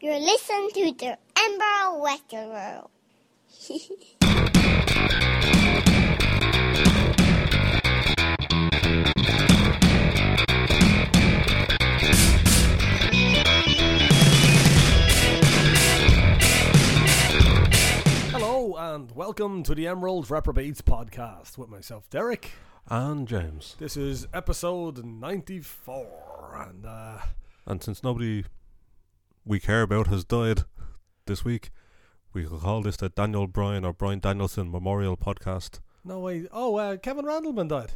[0.00, 2.90] You're listening to the Ember Western World.
[18.32, 22.52] Hello and welcome to the Emerald Reprobates podcast with myself, Derek.
[22.88, 23.76] and James.
[23.78, 27.18] This is episode 94, and uh,
[27.66, 28.44] And since nobody
[29.46, 30.64] we care about has died
[31.26, 31.70] this week,
[32.32, 35.80] we can call this the Daniel Bryan or Brian Danielson Memorial Podcast.
[36.04, 36.46] no way.
[36.52, 37.92] Oh, uh, Kevin Randleman died.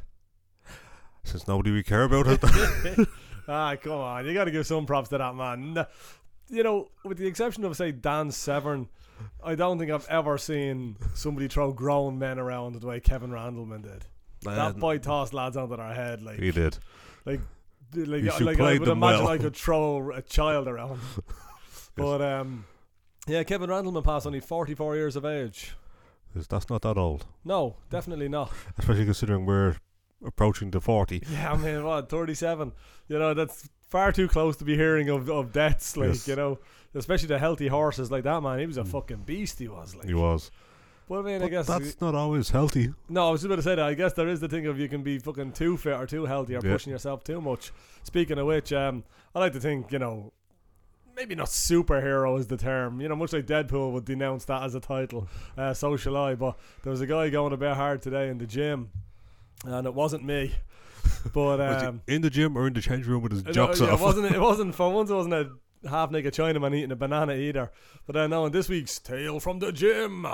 [1.25, 2.39] Since nobody we care about has
[2.97, 3.07] died.
[3.49, 5.85] ah, come on, you got to give some props to that man.
[6.49, 8.89] You know, with the exception of say Dan Severn,
[9.45, 13.83] I don't think I've ever seen somebody throw grown men around the way Kevin Randleman
[13.83, 14.07] did.
[14.45, 16.79] that boy tossed lads onto their head like he did.
[17.27, 17.41] like
[17.95, 19.29] like, You I- should like I would imagine well.
[19.33, 21.01] I could throw a child around.
[21.97, 22.65] but um,
[23.27, 25.75] yeah, Kevin Randleman passed only 44 years of age.
[26.35, 28.53] That's not that old, No, definitely not.
[28.79, 29.77] especially considering we're
[30.25, 31.23] approaching the forty.
[31.29, 32.73] Yeah, I mean, what 37?
[33.09, 35.97] You know, that's far too close to be hearing of, of deaths.
[35.97, 36.29] Like Yes.
[36.29, 36.59] you know,
[36.95, 38.61] especially the healthy horses like that man.
[38.61, 38.89] He was a Mm.
[38.89, 39.59] fucking beast.
[39.59, 40.07] He was like.
[40.07, 40.53] He was.
[41.11, 42.95] But I mean, I guess that's not always healthy.
[43.09, 43.85] No, I was just about to say that.
[43.85, 46.25] I guess there is the thing of you can be fucking too fit or too
[46.25, 46.71] healthy or Yeah.
[46.71, 47.73] pushing yourself too much.
[48.05, 49.03] Speaking of which, um,
[49.35, 50.33] I like to think, you know,
[51.17, 53.01] maybe not superhero is the term.
[53.01, 55.27] You know, much like Deadpool would denounce that as a title.
[55.59, 56.37] Uh, so shall I.
[56.37, 58.91] But there was a guy going a bit hard today in the gym,
[59.65, 60.55] and it wasn't me.
[61.35, 63.81] But um, he in the gym or in the change room with his no, jocks
[63.81, 64.33] yeah, it wasn't.
[64.33, 65.11] It wasn't for once.
[65.11, 65.51] It wasn't a
[65.89, 67.73] half naked Chinaman eating a banana either.
[68.07, 70.25] But I know in this week's tale from the gym.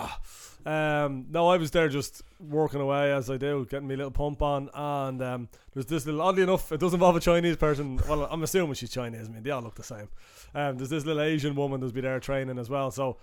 [0.67, 4.43] Um, no, I was there just working away as I do, getting me little pump
[4.43, 6.21] on, and um, there's this little.
[6.21, 8.01] Oddly enough, it does involve a Chinese person.
[8.09, 9.29] Well, I'm assuming she's Chinese.
[9.29, 10.09] I mean, they all look the same.
[10.55, 12.91] Um, there's this little Asian woman that's be there training as well.
[12.91, 13.19] So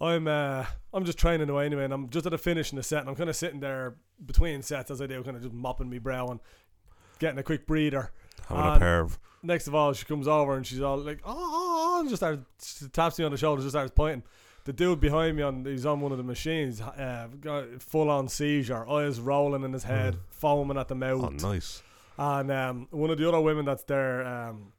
[0.00, 2.84] I'm uh, I'm just training away anyway, and I'm just at a finish in the
[2.84, 5.54] set, and I'm kind of sitting there between sets as I do, kind of just
[5.54, 6.38] mopping me brow and
[7.18, 8.12] getting a quick breather
[8.48, 11.18] Having and- a pair of next of all, she comes over and she's all like,
[11.24, 12.40] "Oh, oh," oh," and just starts
[12.78, 14.22] she taps me on the shoulder, just starts pointing.
[14.64, 18.28] The dude behind me on he's on one of the machines, uh, got full on
[18.28, 21.24] seizure, eyes rolling in his head, foaming at the mouth.
[21.24, 21.82] oh nice.
[22.16, 24.72] And um, one of the other women that's there, um,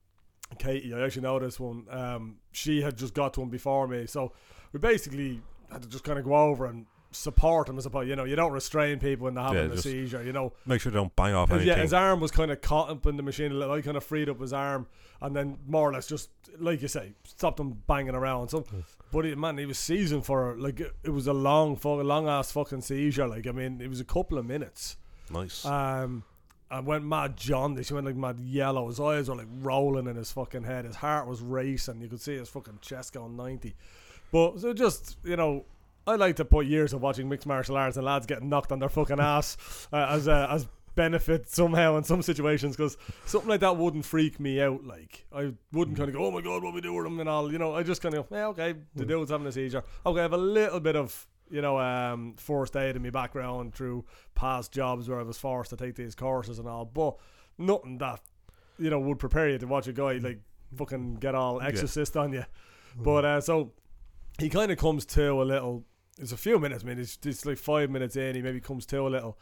[0.57, 1.85] Katie, I actually know this one.
[1.89, 4.31] Um, she had just got to him before me, so
[4.71, 6.85] we basically had to just kind of go over and
[7.15, 7.77] support him.
[7.77, 10.23] As suppose you know, you don't restrain people when they're having Yeah, a seizure.
[10.23, 11.77] You know, Make sure they don't bang off his- anything.
[11.77, 13.73] yeah, his arm was kind of caught up in the machine a little.
[13.73, 14.87] I kind of freed up his arm,
[15.21, 16.29] and then more or less just
[16.59, 18.49] like you say, stopped him banging around.
[18.49, 18.65] So,
[19.11, 22.27] but he, man, he was seizing for like it, it was a long, fu- long
[22.27, 23.27] ass fucking seizure.
[23.27, 24.97] Like I mean, it was a couple of minutes.
[25.31, 25.65] nice.
[25.65, 26.23] Um,
[26.71, 27.89] I went mad jaundice.
[27.89, 28.87] He went like mad yellow.
[28.87, 30.85] His eyes were like rolling in his fucking head.
[30.85, 32.01] His heart was racing.
[32.01, 33.75] You could see his fucking chest going ninety.
[34.31, 35.65] But so just you know,
[36.05, 38.79] I like to put years of watching mixed martial arts and lads getting knocked on
[38.79, 43.61] their fucking ass uh, as uh, as benefit somehow in some situations because something like
[43.61, 44.83] that wouldn't freak me out.
[44.83, 47.29] Like I wouldn't kind of go, oh my god, what we do with him and
[47.29, 47.51] all.
[47.51, 49.83] You know, I just kind of yeah, okay, the dude's having a seizure.
[50.05, 53.73] Okay, I have a little bit of you know um, first aid in my background
[53.73, 57.15] through past jobs where I was forced to take these courses and all, but
[57.57, 58.21] nothing that
[58.77, 60.39] you know would prepare you to watch a guy like
[60.75, 62.45] fucking get all exorcist on you.
[62.97, 63.71] But uh, so
[64.39, 65.85] he kind of comes to a little.
[66.19, 66.99] It's a few minutes, man.
[66.99, 68.35] It's, it's like five minutes in.
[68.35, 69.37] He maybe comes to a little,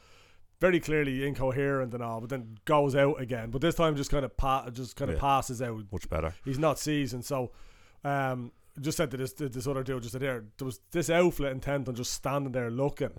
[0.59, 3.49] very clearly incoherent and all, but then goes out again.
[3.51, 5.21] But this time, just kind of pa- just kind of Yeah.
[5.21, 5.83] passes out.
[5.91, 6.33] Much better.
[6.45, 7.51] He's not seasoned, so
[8.03, 11.09] um, just said to this to this other dude, just said here, there was this
[11.09, 13.11] outfit intent on just standing there looking.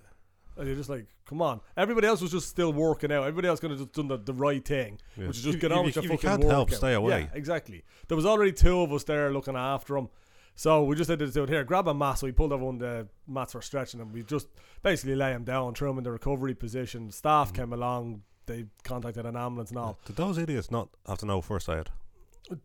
[0.57, 1.61] And you're just like, come on.
[1.79, 3.23] Everybody else was just still working out.
[3.23, 5.29] Everybody else could have just done the, the right thing, Yeah.
[5.29, 7.21] which is just If- get on with your if you fucking can't help, stay away.
[7.23, 7.85] Yeah, exactly.
[8.09, 10.09] There was already two of us there looking after him.
[10.55, 12.19] So we just the dude, here, grab a mat.
[12.19, 14.49] So we pulled everyone one the mats for stretching and we just
[14.83, 17.11] basically lay him down, threw him in the recovery position.
[17.11, 17.57] Staff Mm.
[17.57, 19.99] came along, they contacted an ambulance and all.
[20.05, 21.89] Did those idiots not have to know first aid?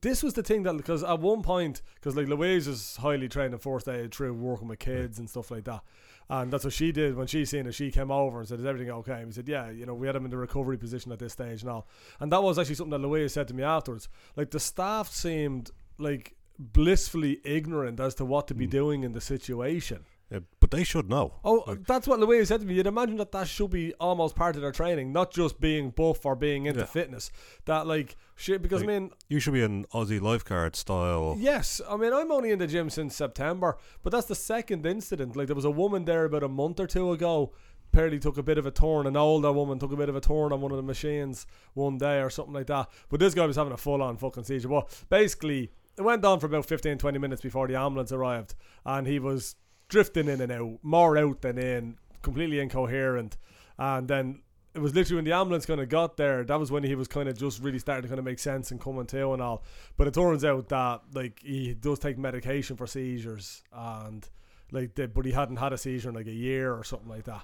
[0.02, 3.54] This was the thing that because at one point, because like Louise is highly trained
[3.54, 5.82] in first aid through working with kids and stuff like that,
[6.30, 7.74] and that's what she did when she seen it.
[7.74, 10.08] She came over and said, "Is everything okay?" And we said, "Yeah, you know, we
[10.08, 11.88] had him in the recovery position at this stage and all."
[12.20, 14.10] And that was actually something that Louise said to me afterwards.
[14.36, 15.70] Like the staff seemed
[16.00, 18.72] like blissfully ignorant as to what to be Mm.
[18.72, 20.06] doing in the situation.
[20.30, 21.36] Yeah, but they should know.
[21.46, 22.74] Oh, Like- that's what Louise said to me.
[22.74, 26.26] You'd imagine that that should be almost part of their training, not just being buff
[26.26, 26.86] or being into Yeah.
[26.86, 27.32] fitness.
[27.64, 31.38] That like shit, because Like- I mean, You should be an Aussie lifeguard style.
[31.40, 35.38] Yes, I mean I'm only in the gym since September, but that's the second incident.
[35.38, 37.54] Like there was a woman there about a month or two ago.
[37.94, 39.08] Apparently took a bit of a turn.
[39.08, 41.98] An older woman took a bit of a turn on one of the machines one
[41.98, 42.90] day or something like that.
[43.08, 44.68] But this guy was having a full on fucking seizure.
[44.68, 48.56] Well, basically, it went on for about 15, 20 minutes before the ambulance arrived,
[48.86, 49.56] and he was
[49.90, 53.38] drifting in and out, more out than in, completely incoherent.
[53.78, 54.42] And then
[54.76, 57.08] it was literally when the ambulance kind of got there, that was when he was
[57.08, 59.64] kind of just really starting to kind of make sense and coming to and all.
[59.98, 64.28] But it turns out that like he does take medication for seizures, and
[64.72, 67.24] like, they, but he hadn't had a seizure in like a year or something like
[67.24, 67.44] that.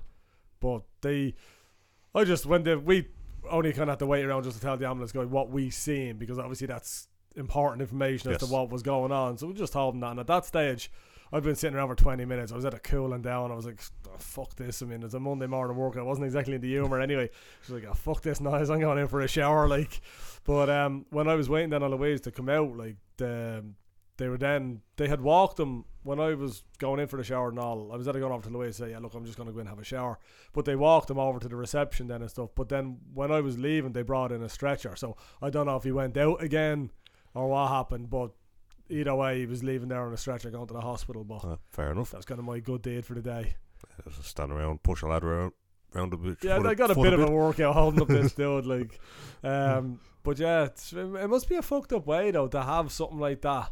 [0.60, 1.34] But they,
[2.14, 3.08] I just when the we
[3.50, 5.70] only kind of had to wait around just to tell the ambulance guy what we
[5.70, 8.48] seen because obviously that's important information as Yes.
[8.50, 9.38] to what was going on.
[9.38, 10.12] So we're just told him that.
[10.12, 10.92] And at that stage,
[11.32, 12.52] I'd been sitting around for 20 minutes.
[12.52, 13.52] I was at a cooling down.
[13.52, 14.84] I was like, oh, fuck this.
[14.84, 15.98] I mean, it's a Monday morning work.
[15.98, 17.30] I wasn't exactly in the humour anyway.
[17.64, 18.70] She's like, oh, fuck this noise.
[18.70, 19.68] I'm going in for a shower.
[19.74, 20.02] Like,
[20.44, 23.66] but um, when I was waiting then on Louise to come out, like, the,
[24.18, 27.50] they were then, they had walked them when I was going in for the shower
[27.50, 27.92] and all.
[27.92, 29.54] I was at going over to Louise and say, yeah, look, I'm just going to
[29.54, 30.20] go in and have a shower.
[30.52, 32.50] But they walked them over to the reception then and stuff.
[32.54, 34.96] But then when I was leaving, they brought in a stretcher.
[34.96, 36.92] So I don't know if he went out again
[37.34, 38.32] or what happened, but
[38.90, 41.24] either way, he was leaving there on a stretcher going to the hospital.
[41.24, 42.12] But Uh, fair enough.
[42.12, 43.56] that's kind of my good deed for the day.
[44.06, 45.52] Just stand around, push a lad around,
[45.94, 46.38] round a bit.
[46.44, 49.00] Yeah, I got a bit of a workout holding up this dude, like.
[49.44, 53.20] Um, but yeah, it's, it must be a fucked up way though to have something
[53.20, 53.72] like that,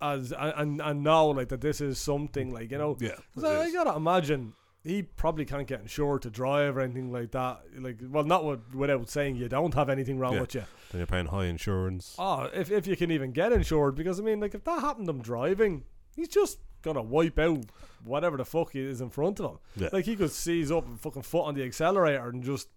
[0.00, 2.96] as and and know like that this is something like you know.
[3.00, 7.30] yeah I, I gotta imagine he probably can't get insured to drive or anything like
[7.32, 7.62] that.
[7.78, 10.40] Like, well, not with, without saying you don't have anything wrong Yeah.
[10.42, 10.64] with you.
[10.92, 12.14] Then you're paying high insurance.
[12.18, 15.06] Oh, if if you can even get insured, because I mean, like if that happened
[15.06, 15.84] to him driving,
[16.14, 17.64] he's just gonna wipe out
[18.04, 19.58] whatever the fuck is in front of him.
[19.76, 19.88] Yeah.
[19.92, 22.68] Like he could seize up and fucking foot on the accelerator and just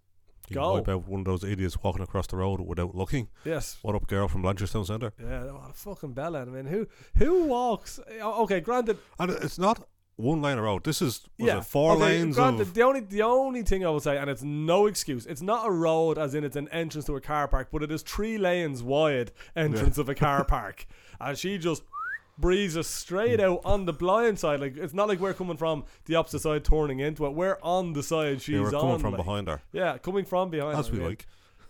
[0.47, 0.75] You go.
[0.75, 3.27] wipe out one of those idiots walking across the road without looking.
[3.43, 3.77] yes.
[3.81, 5.11] What up, girl from Blanchardstown Centre?
[5.21, 6.43] Yeah, what a fucking bella.
[6.43, 6.87] I mean, who
[7.17, 7.99] who walks?
[8.21, 9.85] oh, Okay, granted, And it's not
[10.17, 10.83] one lane of road.
[10.83, 13.85] This is was yeah, it four okay, lanes Granted, of the only the only thing
[13.85, 16.67] I will say, and it's no excuse, it's not a road as in it's an
[16.69, 20.43] entrance to a car park, but it is three lanes wide entrance of a car
[20.55, 20.85] park,
[21.21, 21.83] and she just
[22.39, 24.59] breezes straight out on the blind side.
[24.59, 27.33] Like it's not like we're coming from the opposite side, turning into it.
[27.33, 28.99] We're on the side she's they were coming on.
[28.99, 29.23] from like.
[29.23, 30.77] behind her, Yeah, coming from behind.
[30.77, 31.07] as her, we yeah.
[31.07, 31.27] like.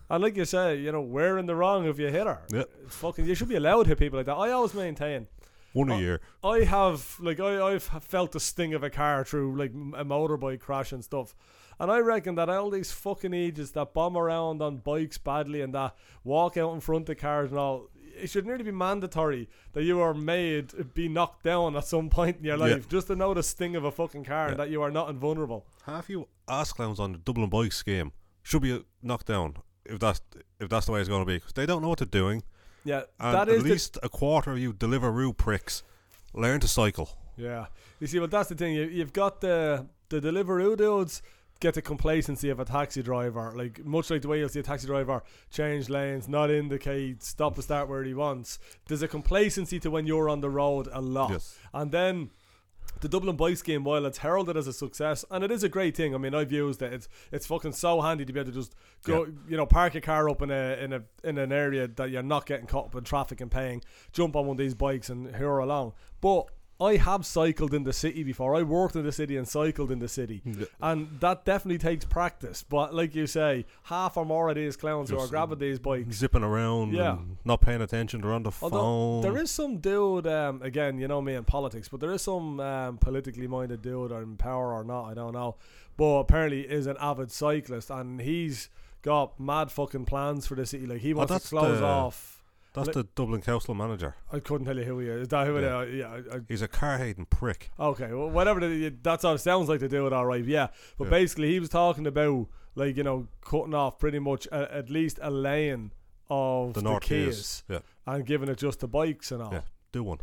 [0.10, 2.40] And like you say, you know, we're in the wrong if you hit her.
[2.50, 2.64] Yeah.
[2.86, 4.36] It's fucking, you should be allowed to hit people like that.
[4.36, 5.28] I always maintain.
[5.78, 6.22] One a year.
[6.44, 10.60] I have like I, I've felt the sting of a car through like a motorbike
[10.60, 11.36] crash and stuff,
[11.80, 15.74] and I reckon that all these fucking ages that bomb around on bikes badly and
[15.76, 17.90] that walk out in front of cars and all,
[18.20, 22.10] it should nearly be mandatory that you are made to be knocked down at some
[22.10, 22.76] point in your Yeah.
[22.76, 24.52] life just to know the sting of a fucking car Yeah.
[24.52, 25.66] and that you are not invulnerable.
[25.86, 30.20] Half you ass clowns on the Dublin bike scheme should be knocked down if that's
[30.60, 32.42] if that's the way it's going to be because they don't know what they're doing.
[32.88, 35.84] Yeah, And that at the least a quarter of you Deliveroo pricks
[36.34, 37.10] learn to cycle.
[37.36, 37.66] Yeah,
[38.00, 38.74] you see, well, that's the thing.
[38.76, 41.22] You, you've got the the Deliveroo dudes
[41.60, 44.64] get the complacency of a taxi driver, like much like the way you'll see a
[44.64, 48.60] taxi driver change lanes, not indicate, stop and start where he wants.
[48.88, 51.58] There's a complacency to when you're on the road a lot, Yes.
[51.74, 52.30] and then.
[53.02, 55.96] The Dublin Bikes game, while it's heralded as a success, and it is a great
[55.96, 56.16] thing.
[56.16, 56.94] I mean, I've used it.
[56.94, 60.02] It's it's fucking so handy to be able to just go, you know, park your
[60.02, 62.96] car up in a in a in an area that you're not getting caught up
[62.96, 63.84] in traffic and paying.
[64.14, 65.94] Jump on one of these bikes and hurl along.
[66.22, 66.50] But
[66.80, 68.56] I have cycled in the city before.
[68.56, 70.44] I worked in the city and cycled in the city,
[70.80, 72.64] and that definitely takes practice.
[72.64, 75.80] But like you say, half or more of these clowns who are Just grabbing these
[75.80, 76.16] bikes.
[76.18, 77.14] Zipping around, Yeah.
[77.14, 78.22] and not paying attention.
[78.22, 79.22] They're on the Although phone.
[79.22, 82.60] there is some dude, um, again, you know me in politics, but there is some
[82.60, 85.56] um, politically minded dude or in power or not, I don't know.
[85.98, 88.70] But apparently is an avid cyclist and he's
[89.02, 90.86] got mad fucking plans for the city.
[90.86, 92.37] Like he Oh, wants to close the- off.
[92.86, 94.16] That's the Dublin council manager.
[94.32, 95.22] I couldn't tell you who he is.
[95.24, 95.82] Is that who Yeah.
[95.82, 95.96] it is?
[95.96, 96.08] Yeah.
[96.34, 97.72] I, I, He's a car hating prick.
[97.80, 98.60] Okay, well, whatever.
[98.60, 99.38] The, that's all.
[99.38, 100.44] Sounds like they do it all right.
[100.44, 100.68] Yeah,
[100.98, 101.10] but Yeah.
[101.12, 105.20] basically, he was talking about like you know cutting off pretty much a, at least
[105.22, 105.92] a lane
[106.30, 107.64] of The the, North Quays Quays.
[107.70, 107.80] Yeah,
[108.14, 109.54] and giving it just to bikes and all.
[109.54, 109.62] yeah.
[109.92, 110.20] Do one.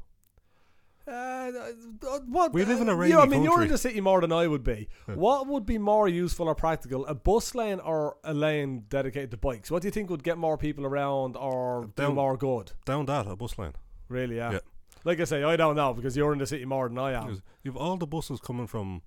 [1.06, 3.76] Uh, uh, what We live in a uh, rainy yeah, I mean, you're in the
[3.76, 4.88] city more than I would be.
[5.06, 9.36] What would be more useful or practical, a bus lane or a lane dedicated to
[9.36, 9.70] bikes?
[9.70, 12.72] What do you think would get more people around or do more good?
[12.86, 13.74] Down that, a bus lane.
[14.08, 14.52] Really, yeah.
[14.52, 14.58] Yeah.
[15.04, 17.42] Like I say, I don't know because you're in the city more than I am.
[17.62, 19.02] You've all the buses coming from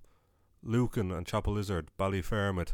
[0.62, 2.74] Lucan and Chapelizod, Ballyfermot,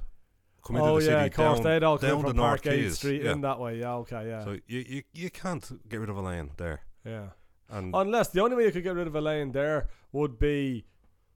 [0.66, 2.34] coming oh into the yeah, city of course down, they'd all come down from the
[2.34, 2.96] North Parkgate Quays.
[2.98, 3.32] Street yeah.
[3.32, 3.80] in that way.
[3.80, 6.82] Yeah, okay, yeah, So you, you you can't get rid of a lane there.
[7.06, 7.28] yeah.
[7.70, 10.86] And Unless the only way you could get rid of a lane there would be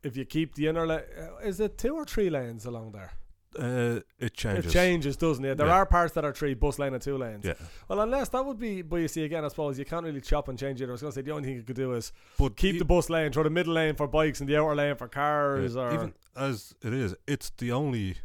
[0.03, 1.01] if you keep the inner lane.
[1.43, 3.11] Is it two or three lanes along there?
[3.57, 4.67] uh, it changes.
[4.67, 5.57] It changes, doesn't it?
[5.57, 5.73] There Yeah.
[5.77, 7.43] are parts that are three bus lane and two lanes.
[7.43, 7.53] Yeah.
[7.87, 10.47] Well, unless that would be, but you see again, I suppose you can't really chop
[10.47, 10.87] and change it.
[10.89, 12.79] I was going to say the only thing you could do is But keep e-
[12.79, 15.73] the bus lane, throw the middle lane for bikes and the outer lane for cars.
[15.73, 18.17] yeah, or even as it is, it's the only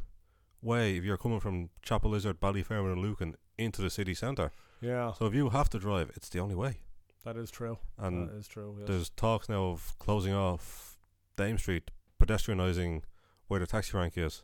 [0.60, 4.50] way if you're coming from Chapelizod, Ballyfermot, and Lucan into the city centre.
[4.82, 6.80] yeah, So if you have to drive, it's the only way.
[7.24, 7.78] That is true.
[7.98, 8.74] and that is true.
[8.80, 8.88] Yes.
[8.88, 10.96] there's talks now of closing off
[11.36, 13.02] Dame Street, pedestrianising
[13.46, 14.42] where the taxi rank is.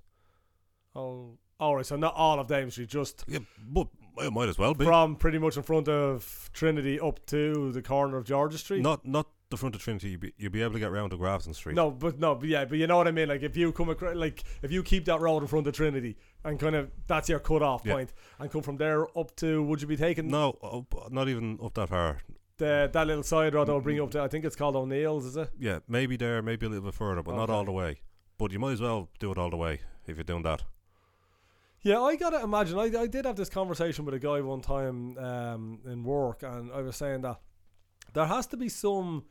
[0.94, 1.86] Oh, all right.
[1.86, 4.84] So not all of Dame Street, just Yeah, but it might as well be.
[4.84, 8.82] from pretty much in front of Trinity up to the corner of George's Street.
[8.82, 10.10] Not not the front of Trinity.
[10.10, 11.74] You'd be, you'd be able to get round to Grafton Street.
[11.74, 13.28] No, but no, but yeah, but you know what I mean.
[13.28, 16.16] Like if you come across, like if you keep that road in front of Trinity
[16.44, 17.94] and kind of that's your cut off Yeah.
[17.94, 21.58] point, and come from there up to, would you be taking no, up, not even
[21.62, 22.18] up that far.
[22.58, 24.20] The that little side road that will bring you up to?
[24.20, 25.50] I think it's called O'Neill's, is it?
[25.58, 27.52] Yeah, maybe there, maybe a little bit further, but not Okay.
[27.54, 28.00] all the way.
[28.36, 30.62] But you might as well do it all the way if you're doing that.
[31.82, 32.78] Yeah, I gotta imagine.
[32.78, 36.72] I, I did have this conversation with a guy one time um, in work, and
[36.72, 37.40] I was saying that
[38.14, 39.24] there has to be some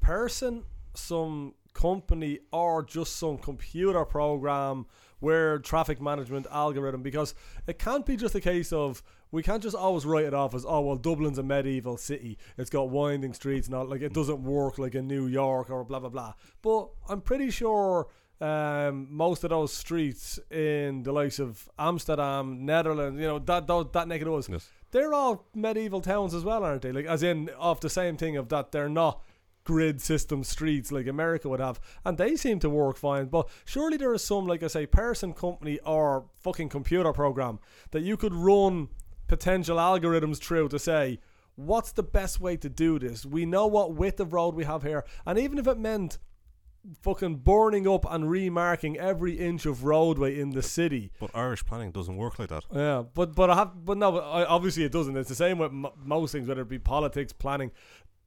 [0.00, 4.86] person, some company, or just some computer program
[5.20, 7.34] where traffic management algorithm, because
[7.66, 9.02] it can't be just a case of
[9.34, 12.38] we can't just always write it off as oh well Dublin's a medieval city.
[12.56, 15.84] It's got winding streets and all like it doesn't work like in New York or
[15.84, 16.34] blah blah blah.
[16.62, 18.08] But I'm pretty sure
[18.40, 23.92] um, most of those streets in the likes of Amsterdam, Netherlands, you know that that,
[23.92, 24.68] that neck of the woods, Yes.
[24.90, 26.92] they're all medieval towns as well, aren't they?
[26.92, 29.22] Like as in off the same thing of that they're not
[29.64, 33.26] grid system streets like America would have, and they seem to work fine.
[33.26, 37.58] But surely there is some, like I say, person, company, or fucking computer program
[37.92, 38.88] that you could run
[39.26, 41.18] potential algorithms through to say
[41.56, 43.24] what's the best way to do this.
[43.24, 46.18] We know what width of road we have here, and even if it meant
[47.00, 51.10] fucking burning up and remarking every inch of roadway in the city.
[51.18, 52.64] But Irish planning doesn't work like that.
[52.72, 55.16] Yeah, but but I have but no, obviously it doesn't.
[55.16, 57.70] It's the same with m- most things, whether it be politics, planning.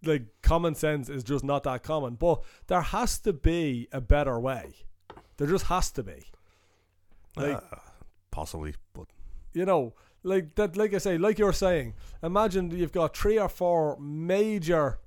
[0.03, 2.15] Like common sense is just not that common.
[2.15, 4.75] But there has to be a better way.
[5.37, 6.25] There just has to be.
[7.35, 7.81] Like Ah,
[8.31, 9.05] possibly, but
[9.53, 9.93] you know,
[10.23, 10.75] like that.
[10.77, 11.93] Like I say, like you're saying,
[12.23, 14.99] imagine you've got three or four major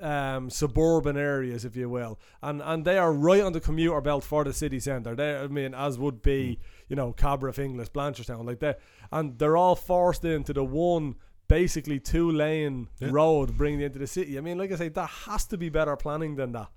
[0.00, 4.24] um, suburban areas, if you will, and and they are right on the commuter belt
[4.24, 5.14] for the city centre.
[5.16, 8.78] They, I mean, as would be, you know, Cabra, Finglas, Blanchardstown, like that,
[9.10, 11.16] and they're all forced into the one.
[11.48, 13.08] Basically, two lane Yeah.
[13.10, 14.36] road bringing you into the city.
[14.36, 16.68] I mean, like I say, there has to be better planning than that.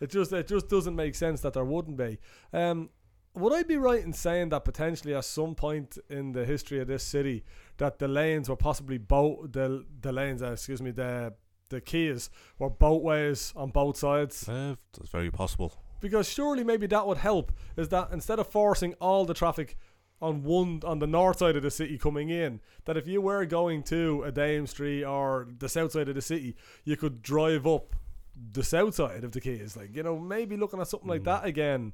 [0.00, 2.18] It just it just doesn't make sense that there wouldn't be.
[2.52, 2.90] Um,
[3.34, 6.88] would I be right in saying that potentially at some point in the history of
[6.88, 7.44] this city
[7.78, 11.32] that the lanes were possibly boat the the lanes uh, excuse me the
[11.70, 15.72] the quays were boatways on both sides uh, that's very possible.
[16.00, 19.78] because surely maybe that would help is that instead of forcing all the traffic
[20.20, 23.44] on one on the north side of the city coming in that if you were
[23.46, 27.66] going to a Dame Street or the south side of the city you could drive
[27.66, 27.96] up
[28.52, 31.24] the south side of the quays like you know maybe looking at something like Mm.
[31.24, 31.92] that again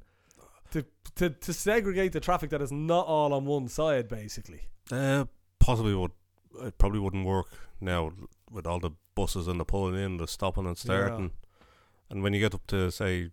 [0.71, 0.85] to,
[1.15, 4.61] to to segregate the traffic that is not all on one side basically
[4.91, 5.25] Uh,
[5.59, 6.11] possibly would.
[6.61, 7.47] It probably wouldn't work
[7.79, 8.11] now
[8.51, 11.31] with all the buses and the pulling in, the stopping and starting.
[12.09, 13.29] And when you get up to say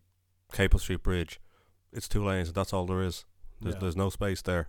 [0.53, 1.41] Capel Street Bridge,
[1.93, 2.49] it's two lanes.
[2.49, 3.25] and That's all there is.
[3.61, 3.81] There's Yeah.
[3.81, 4.69] there's no space there.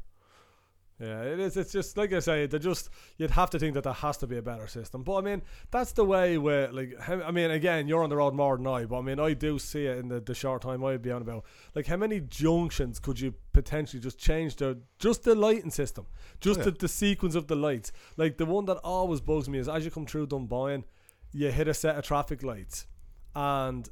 [0.99, 1.55] Yeah, it is.
[1.57, 2.47] It's just like I say.
[2.47, 5.03] They just you'd have to think that there has to be a better system.
[5.03, 8.33] But I mean, that's the way where like I mean, again, you're on the road
[8.33, 8.85] more than I.
[8.85, 11.21] But I mean, I do see it in the, the short time I'd be on
[11.21, 11.45] about.
[11.75, 16.07] Like, how many junctions could you potentially just change the just the lighting system,
[16.41, 17.91] just Oh, the, the sequence of the lights?
[18.17, 20.83] Like the one that always bugs me is as you come through Dunboyne,
[21.31, 22.87] you hit a set of traffic lights,
[23.35, 23.87] and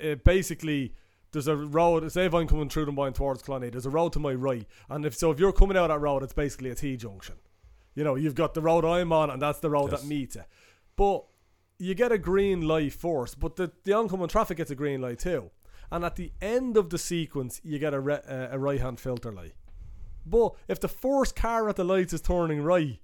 [0.00, 0.94] it basically
[1.32, 2.10] there's a road.
[2.12, 5.04] Say if I'm coming through Dunboyne towards Clonee, there's a road to my right, and
[5.04, 7.36] if so, if you're coming out that road, it's basically a T junction.
[7.94, 10.02] You know, you've got the road I'm on, and that's the road Yes.
[10.02, 10.46] that meets it.
[10.96, 11.24] But
[11.78, 15.18] you get a green light first, but the the oncoming traffic gets a green light
[15.20, 15.50] too.
[15.90, 19.00] And at the end of the sequence, you get a re- uh, a right hand
[19.00, 19.54] filter light.
[20.26, 22.98] But if the first car at the lights is turning right,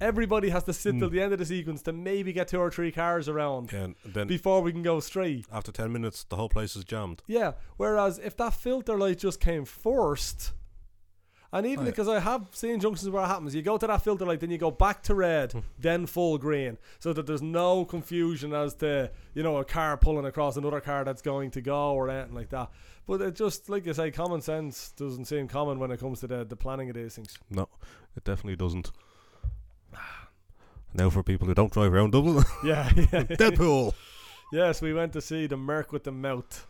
[0.00, 1.14] everybody has to sit till Hmm.
[1.14, 4.26] the end of the sequence to maybe get two or three cars around And then
[4.26, 5.46] before we can go straight.
[5.52, 7.22] after ten minutes, the whole place is jammed.
[7.26, 7.52] Yeah.
[7.76, 10.52] Whereas if that filter light just came first,
[11.52, 11.90] and even Oh, yeah.
[11.90, 14.50] because I have seen junctions where it happens, you go to that filter light, then
[14.50, 19.10] you go back to red, then full green, so that there's no confusion as to
[19.34, 22.50] you know a car pulling across another car that's going to go or anything like
[22.50, 22.70] that.
[23.06, 26.28] But it just like you say, common sense doesn't seem common when it comes to
[26.28, 27.36] the the planning of these things.
[27.50, 27.68] No,
[28.16, 28.92] it definitely doesn't.
[30.94, 32.90] Now for people who don't drive around Dublin, Yeah.
[32.94, 33.04] yeah.
[33.24, 33.94] Deadpool.
[34.52, 36.66] Yes, we went to see the Merc with the Mouth.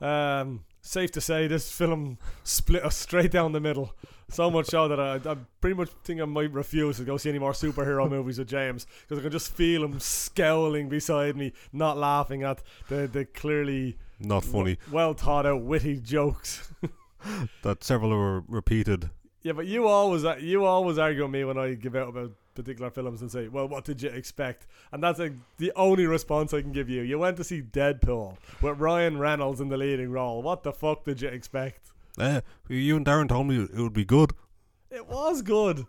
[0.00, 3.94] Um, safe to say, this film split us straight down the middle.
[4.30, 7.30] So much so that I, I pretty much think I might refuse to go see
[7.30, 11.52] any more superhero movies with James because I can just feel him scowling beside me,
[11.72, 14.78] not laughing at the, the clearly Not funny.
[14.90, 16.72] well thought out, witty jokes.
[17.62, 19.10] That several were repeated.
[19.42, 22.30] yeah, but you always you always argue with me when I give out about
[22.62, 26.52] particular films and say, "Well, what did you expect?" And that's like the only response
[26.54, 27.02] I can give you.
[27.02, 30.42] You went to see Deadpool with Ryan Reynolds in the leading role.
[30.42, 31.90] What the fuck did you expect?
[32.18, 34.32] Uh, you and Darren told me it would be good.
[34.90, 35.86] It was good.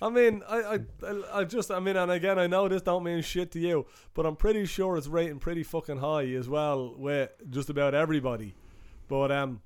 [0.00, 3.02] I mean, I, I, I- I just, I mean, and again, I know this don't
[3.02, 3.84] mean shit to you,
[4.14, 8.54] but I'm pretty sure it's rating pretty fucking high as well with just about everybody.
[9.08, 9.60] But um,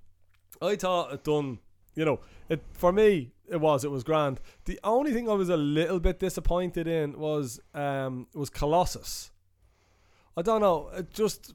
[0.62, 1.58] I thought it done,
[1.94, 4.40] you know, it for me it was it was grand.
[4.64, 9.30] The only thing I was a little bit disappointed in was um was Colossus.
[10.36, 11.54] I don't know, it just.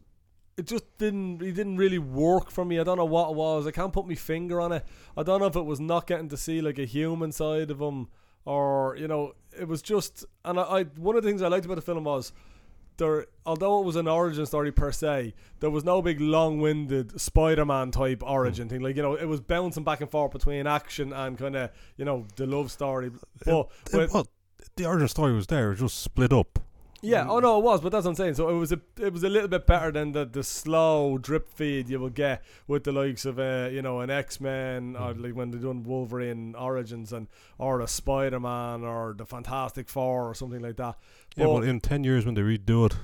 [0.59, 1.43] It just didn't.
[1.43, 2.79] It didn't really work for me.
[2.79, 3.67] I don't know what it was.
[3.67, 4.83] I can't put my finger on it.
[5.15, 7.79] I don't know if it was not getting to see like a human side of
[7.79, 8.07] him,
[8.43, 10.25] or you know, it was just.
[10.43, 12.33] And I, I one of the things I liked about the film was
[12.97, 13.27] there.
[13.45, 18.21] Although it was an origin story per se, there was no big long-winded Spider-Man type
[18.23, 18.71] origin mm.
[18.71, 18.81] thing.
[18.81, 22.05] Like you know, it was bouncing back and forth between action and kind of you
[22.05, 23.11] know the love story.
[23.45, 24.27] But It- with- well,
[24.75, 26.59] the origin story was there, it was just split up.
[27.01, 28.33] Yeah, oh no, it was, but that's what I'm saying.
[28.35, 31.47] So it was a it was a little bit better than the, the slow drip
[31.47, 35.13] feed you will get with the likes of uh, you know an X Men or
[35.13, 37.27] like when they done Wolverine Origins and
[37.59, 40.95] or a Spider Man or the Fantastic Four or something like that.
[41.35, 42.97] Yeah, But- but in 10 years when they redo it,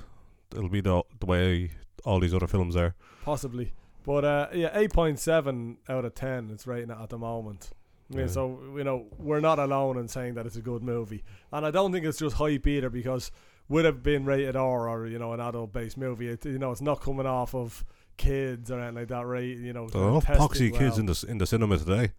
[0.56, 1.70] it'll be the, the way
[2.04, 2.94] all these other films are.
[3.24, 3.72] possibly.
[4.04, 7.70] But uh, yeah, eight point seven out of ten it's rating it at the moment.
[8.12, 8.32] I mean, Yeah.
[8.32, 11.70] so you know we're not alone in saying that it's a good movie, and I
[11.70, 13.30] don't think it's just hype either because
[13.68, 16.28] would have been rated R or you know an adult based movie.
[16.28, 17.84] It, you know, it's not coming off of
[18.16, 19.44] kids or anything like that, right?
[19.44, 22.12] You know, There are enough poxy kids in the, in the cinema today.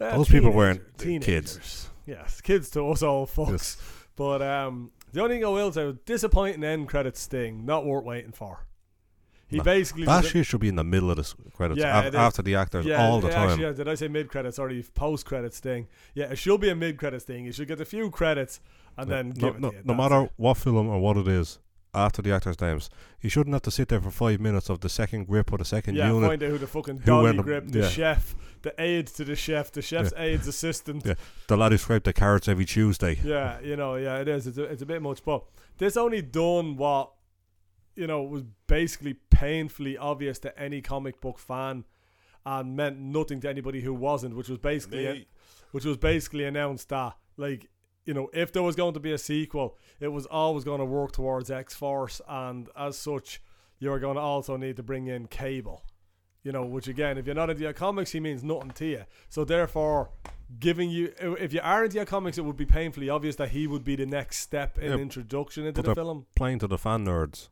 [0.00, 1.24] Uh, those people weren't kids.
[1.26, 1.88] teenagers.
[2.06, 3.50] Yes, kids to us all fucks.
[3.50, 3.76] Yes.
[4.16, 8.32] But um, the only thing I will say disappointing end credit sting, not worth waiting
[8.32, 8.66] for.
[9.54, 12.14] He No, basically That shit should be in the middle of the credits Yeah, af-
[12.14, 13.48] after the actors all the yeah, time.
[13.50, 14.56] Actually, yeah, did I say mid credits?
[14.56, 15.86] Sorry, post credits thing.
[16.14, 17.44] Yeah, it should be a mid credits thing.
[17.44, 18.60] You should get a few credits
[18.96, 20.32] and then no, give it no, no matter it.
[20.36, 21.58] what film or what it is,
[21.94, 24.88] after the actors' names, you shouldn't have to sit there for five minutes of the
[24.88, 26.28] second grip or the second Yeah, unit.
[26.28, 27.88] find out who the fucking up- grip, the yeah.
[27.88, 31.06] chef, the aide to the chef, the chef's aide's assistant.
[31.06, 31.14] Yeah.
[31.46, 33.20] The lad who scraped the carrots every Tuesday.
[33.22, 34.48] Yeah, you know, yeah, it is.
[34.48, 35.44] It's a, it's a bit much, but
[35.78, 37.10] this only done what
[37.96, 41.84] you know was basically painfully obvious to any comic book fan,
[42.44, 45.26] and meant nothing to anybody who wasn't, which was basically
[45.72, 47.68] which was basically announced that like
[48.04, 50.84] you know if there was going to be a sequel, it was always going to
[50.84, 53.40] work towards X Force, and as such,
[53.78, 55.84] you are going to also need to bring in Cable.
[56.42, 59.04] You know, which again, if you're not into your comics, he means nothing to you.
[59.30, 60.10] So therefore,
[60.60, 63.66] giving you, if you are into your comics, it would be painfully obvious that he
[63.66, 66.26] would be the next step in Yeah, introduction into the film.
[66.36, 67.48] Playing to the fan nerds.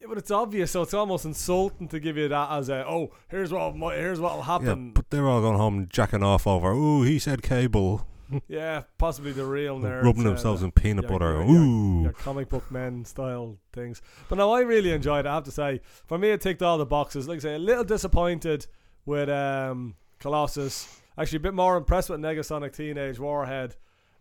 [0.00, 3.10] Yeah, but it's obvious, so it's almost insulting to give you that as a, oh,
[3.28, 4.86] here's what might, here's what'll happen.
[4.86, 8.06] Yeah, but they're all going home jacking off over, ooh, he said cable.
[8.46, 11.40] Yeah, possibly the real nerds rubbing uh, themselves that- in peanut butter.
[11.40, 12.02] ooh.
[12.02, 14.02] your comic book men style things.
[14.28, 15.28] But no, I really enjoyed it.
[15.30, 17.26] I have to say, for me, it ticked all the boxes.
[17.26, 18.66] Like I say, a little disappointed
[19.06, 21.00] with um, Colossus.
[21.16, 23.76] Actually, a bit more impressed with Negasonic Teenage Warhead.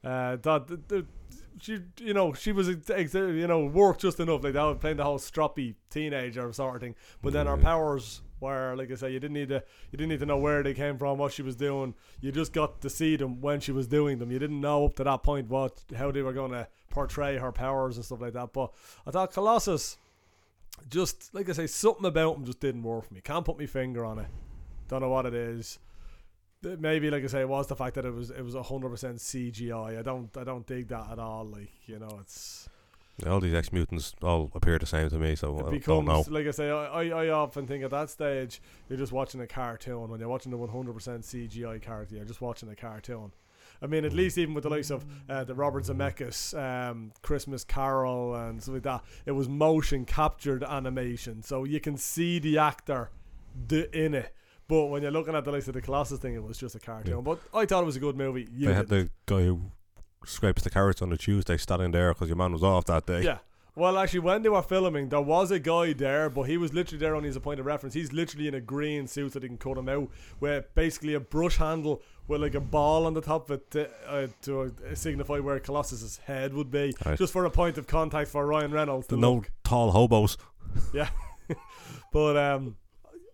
[0.06, 1.06] Uh, that the, the,
[1.60, 4.43] she, you know, she was, you know, worked just enough.
[4.43, 6.96] Like that, was playing the whole stroppy teenager sort of thing.
[7.22, 10.20] But then her powers were, like I say, you didn't need to, you didn't need
[10.20, 11.96] to know where they came from, what she was doing.
[12.22, 14.32] You just got to see them when she was doing them.
[14.32, 17.52] You didn't know up to that point what, how they were going to portray her
[17.52, 18.54] powers and stuff like that.
[18.54, 18.72] But
[19.06, 19.98] I thought Colossus,
[20.89, 23.22] just like I say, something about him just didn't work for me.
[23.22, 24.28] Can't put my finger on it.
[24.88, 25.80] Don't know what it is.
[26.63, 29.17] Maybe like I say, it was the fact that it was it was hundred percent
[29.17, 30.00] CGI.
[30.00, 31.46] I don't I don't dig that at all.
[31.46, 32.67] Like you know, it's
[33.28, 36.08] All these X mutants all appear the same to me, so it I don't becomes
[36.08, 36.26] know.
[36.30, 36.70] like I say.
[36.72, 40.10] I, I I often think at that stage you're just watching a cartoon.
[40.10, 43.32] When you're watching the one hundred percent CGI character, you're just watching a cartoon.
[43.80, 47.63] I mean, at least even with the likes of uh, the Robert Zemeckis um, Christmas
[47.63, 52.58] Carol and stuff like that, it was motion captured animation, so you can see the
[52.58, 53.12] actor
[53.67, 54.34] d- in it.
[54.68, 56.80] But when you're looking at the likes of the Colossus thing, it was just a
[56.80, 57.16] cartoon.
[57.16, 57.22] Yeah.
[57.22, 58.48] But I thought it was a good movie.
[58.52, 59.12] You They had didn't.
[59.26, 59.62] the guy who
[60.26, 63.22] scrapes the carrots on a Tuesday standing there because your man was off that day.
[63.24, 63.38] Yeah.
[63.76, 66.98] Well, actually, when they were filming, there was a guy there, but he was literally
[67.00, 67.94] there only as a point of reference.
[67.94, 71.20] He's literally in a green suit so they can cut him out, with basically a
[71.20, 74.96] brush handle with like a ball on the top of it to, uh, to uh,
[74.96, 77.20] signify where Colossus's head would be, Right.
[77.20, 79.52] just for a point of contact for Ryan Reynolds The no look.
[79.64, 80.38] tall hobos.
[80.92, 81.10] Yeah,
[82.12, 82.76] but um,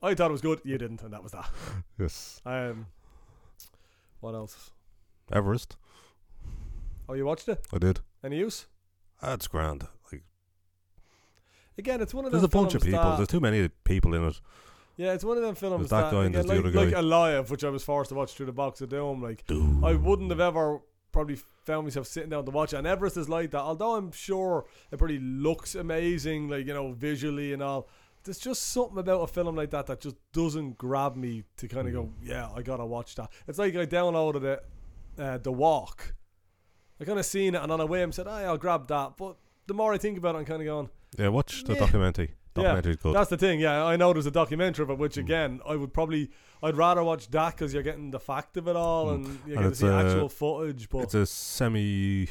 [0.04, 0.60] I thought it was good.
[0.66, 1.50] You didn't, and that was that.
[2.00, 2.42] Yes.
[2.46, 2.88] Um,
[4.20, 4.72] what else?
[5.32, 5.78] Everest.
[7.08, 7.66] Oh, you watched it?
[7.74, 8.02] I did.
[8.24, 8.68] Any use?
[9.22, 9.88] That's grand.
[10.12, 10.24] Like,
[11.78, 13.00] Again, it's one of there's a bunch of people.
[13.02, 14.40] that- There's too many people in it.
[14.96, 16.96] Yeah, it's one of them films that that, guy and there's the like, other like.
[16.96, 19.24] Alive, which I was forced to watch through the box of Doom.
[19.24, 19.84] Like Dude.
[19.84, 22.78] I wouldn't have ever probably found myself sitting down to watch it.
[22.78, 23.62] And Everest is like that.
[23.62, 27.88] Although I'm sure it probably looks amazing, like you know, visually and all.
[28.24, 31.88] There's just something about a film like that that just doesn't grab me to kind
[31.88, 33.30] of go, yeah, I gotta watch that.
[33.48, 34.66] It's like I downloaded it,
[35.20, 36.14] uh, The Walk.
[37.02, 39.36] I kind of seen it, and on a whim said, "Hey, I'll grab that." But
[39.68, 41.80] the more I think about it, I'm kind of going, Yeah, watch the Yeah.
[41.80, 42.36] documentary.
[42.56, 42.98] Yeah, good.
[43.16, 43.60] That's the thing.
[43.60, 45.00] Yeah, I know there's a documentary of it, Mm.
[45.00, 46.30] which again, I would probably,
[46.62, 49.30] I'd rather watch that because you're getting the fact of it all and Mm.
[49.30, 50.88] And get to it's, see uh, actual footage.
[50.90, 52.30] But It's a semi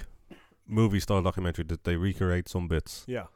[0.66, 3.04] movie style documentary that they recreate some bits.
[3.08, 3.26] yeah,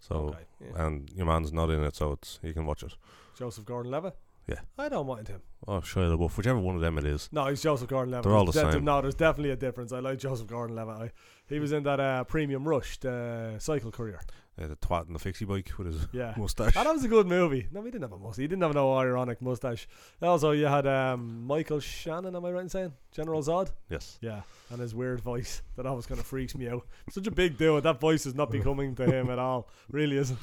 [0.00, 0.38] So okay.
[0.60, 0.86] yeah.
[0.86, 2.94] and your man's not in it, so it's you can watch it.
[3.38, 4.16] Joseph Gordon-Levitt.
[4.48, 4.60] Yeah.
[4.78, 5.42] I don't mind him.
[5.68, 7.28] Oh, Shia LaBeouf, whichever one of them it is.
[7.30, 8.24] No, he's Joseph Gordon-Levitt.
[8.24, 8.84] They're all the de- same.
[8.84, 9.92] No, there's definitely a difference.
[9.92, 10.96] I like Joseph Gordon-Levitt.
[10.96, 11.10] I,
[11.48, 14.20] he was in that uh, Premium Rush, the cycle career.
[14.66, 16.34] The twat in the fixie bike with his Yeah.
[16.36, 16.74] mustache.
[16.74, 17.66] That was a good movie.
[17.72, 18.42] No, he didn't have a mustache.
[18.42, 19.88] He didn't have no ironic mustache.
[20.22, 22.34] Also, you had um, Michael Shannon.
[22.36, 23.70] Am I right in saying General Zod?
[23.88, 24.18] yes.
[24.20, 26.86] Yeah, and his weird voice that always kind of freaks me out.
[27.10, 27.80] Such a big deal.
[27.80, 29.68] That voice is not becoming to him at all.
[29.90, 30.38] Really isn't.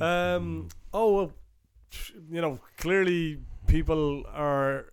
[0.00, 0.68] Um.
[0.92, 1.32] Oh well,
[2.30, 4.86] you know, clearly people are,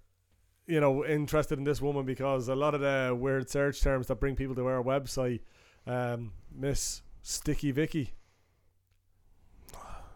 [0.66, 4.20] you know, interested in this woman because a lot of the weird search terms that
[4.20, 5.40] bring people to our website,
[5.86, 8.12] um, Miss Sticky Vicky.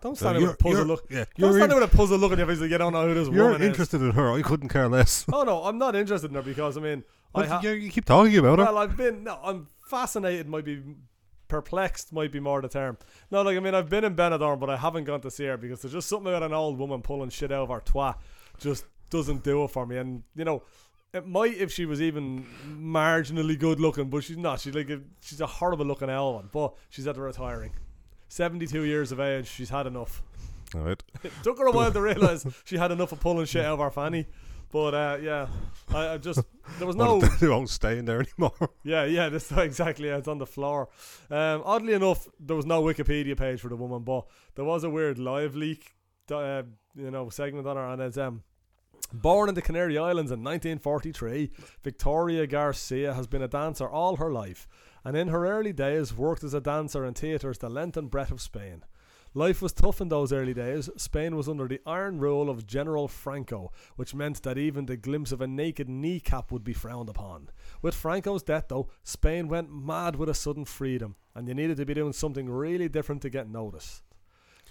[0.02, 1.06] Don't So stand there with a puzzle look.
[1.10, 2.94] Yeah, Don't you're, stand there with a puzzle look on your face like you don't
[2.94, 3.68] know who this you're woman is.
[3.68, 4.32] interested in her.
[4.34, 5.26] I couldn't care less.
[5.32, 7.04] Oh no, I'm not interested in her because I mean,
[7.36, 8.66] I ha- you, keep talking about her.
[8.66, 10.50] well, I've been no, I'm fascinated.
[10.50, 10.82] Might be
[11.48, 12.12] perplexed.
[12.14, 12.98] Might be more the term.
[13.30, 15.58] No, like I mean, I've been in Benidorm, but I haven't gone to see her
[15.58, 18.16] because there's just something about an old woman pulling shit out of her twat.
[18.58, 19.98] Just doesn't do it for me.
[19.98, 20.64] And you know,
[21.14, 24.60] it might if she was even marginally good looking, but she's not.
[24.62, 26.50] She's like a, she's a horrible looking one.
[26.52, 27.74] But she's at the retiring.
[28.32, 29.46] 72 years of age.
[29.46, 30.24] She's had enough.
[30.74, 31.04] All right.
[31.22, 33.80] It took her a while to realise she had enough of pulling shit out of
[33.80, 34.26] her fanny.
[34.72, 35.48] But uh, yeah,
[35.94, 36.40] I, I just
[36.78, 38.70] there was no they won't stay in there anymore.
[38.86, 40.08] yeah, yeah, that's exactly.
[40.08, 40.88] Yeah, it's on the floor.
[41.30, 44.90] Um, oddly enough, there was no Wikipedia page for the woman, but there was a
[44.90, 45.94] weird live leak,
[46.32, 46.64] uh,
[46.96, 48.44] you know, segment on her, and it's um.
[49.14, 51.52] Born in the Canary Islands in 1943,
[51.84, 54.70] Victoria Garcia has been a dancer all her life,
[55.04, 58.32] and in her early days worked as a dancer in theatres the length and breadth
[58.32, 58.84] of Spain.
[59.34, 60.90] Life was tough in those early days.
[60.98, 65.32] Spain was under the iron rule of General Franco, which meant that even the glimpse
[65.32, 67.50] of a naked kneecap would be frowned upon.
[67.82, 71.86] With Franco's death, though, Spain went mad with a sudden freedom, and you needed to
[71.86, 74.04] be doing something really different to get noticed.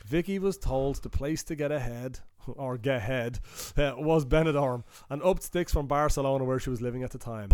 [0.04, 3.38] Vicky was told the place to get ahead, or get ahead,
[3.78, 7.48] uh, was Benidorm, and up sticks from Barcelona where she was living at the time.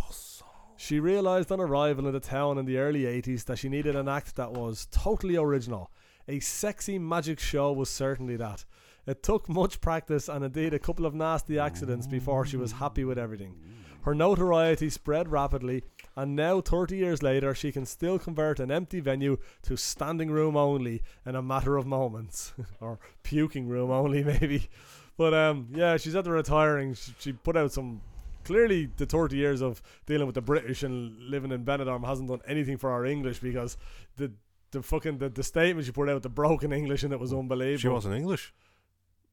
[0.76, 4.08] She realised on arrival in the town in the early 80s that she needed an
[4.08, 5.90] act that was totally original.
[6.28, 8.64] A sexy magic show was certainly that.
[9.06, 13.04] It took much practice and indeed a couple of nasty accidents before she was happy
[13.04, 13.54] with everything.
[14.02, 15.82] Her notoriety spread rapidly,
[16.14, 20.56] and now, 30 years later, she can still convert an empty venue to standing room
[20.56, 22.54] only in a matter of moments.
[22.80, 24.68] or puking room only, maybe.
[25.16, 26.96] But um, yeah, she's at the retiring.
[27.18, 28.00] She put out some.
[28.46, 32.40] Clearly, the 30 years of dealing with the British and living in Benidorm hasn't done
[32.46, 33.76] anything for our English because
[34.16, 34.32] the
[34.72, 37.78] the fucking the, the statement she put out the broken English and it was unbelievable.
[37.80, 38.52] She wasn't English.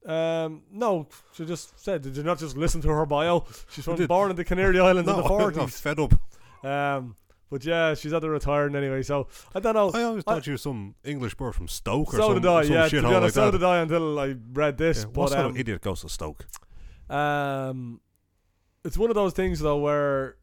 [0.06, 3.44] Um, no, she just said, did you not just listen to her bio?
[3.70, 5.80] She's from born in the Canary Islands in the I got forties.
[5.80, 6.12] fed up.
[6.64, 7.16] Um,
[7.50, 9.02] but yeah, she's at the retiring anyway.
[9.02, 9.90] So I don't know.
[9.94, 12.46] I always I- thought she was some English bird from Stoke or so some, did
[12.46, 12.62] I.
[12.64, 13.58] some Yeah, to shit be hole honest, like so that.
[13.58, 14.98] did I until I read this.
[14.98, 16.46] Yeah, but what sort um, of idiot goes to Stoke?
[17.08, 18.00] Um,
[18.84, 20.36] it's one of those things though where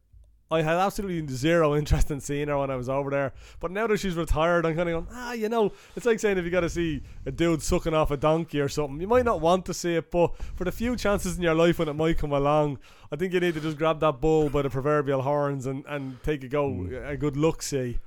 [0.49, 3.31] I had absolutely zero interest in seeing her when I was over there.
[3.61, 6.37] But now that she's retired, I'm kind of going, ah, you know, it's like saying
[6.37, 9.23] if you got to see a dude sucking off a donkey or something, you might
[9.23, 11.93] not want to see it, but for the few chances in your life when it
[11.93, 12.79] might come along,
[13.13, 16.21] I think you need to just grab that bull by the proverbial horns and, and
[16.23, 17.09] take a go, Mm.
[17.09, 17.99] a good look see.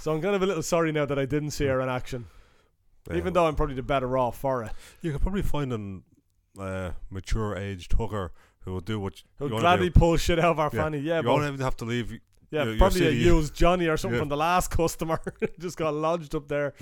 [0.00, 2.24] So I'm kind of a little sorry now that I didn't see her in action,
[3.10, 3.30] even Yeah.
[3.32, 4.72] though I'm probably the better off for it.
[5.02, 6.04] you could probably find an
[6.58, 8.32] uh, mature aged hooker
[8.64, 10.82] who will do what you, Who'll you gladly pull shit out of our Yeah.
[10.82, 10.98] fanny.
[10.98, 12.12] Yeah, you won't even have to leave.
[12.50, 14.22] Yeah, your- your probably a used Johnny or something Yeah.
[14.22, 15.20] from the last customer.
[15.58, 16.74] Just got lodged up there.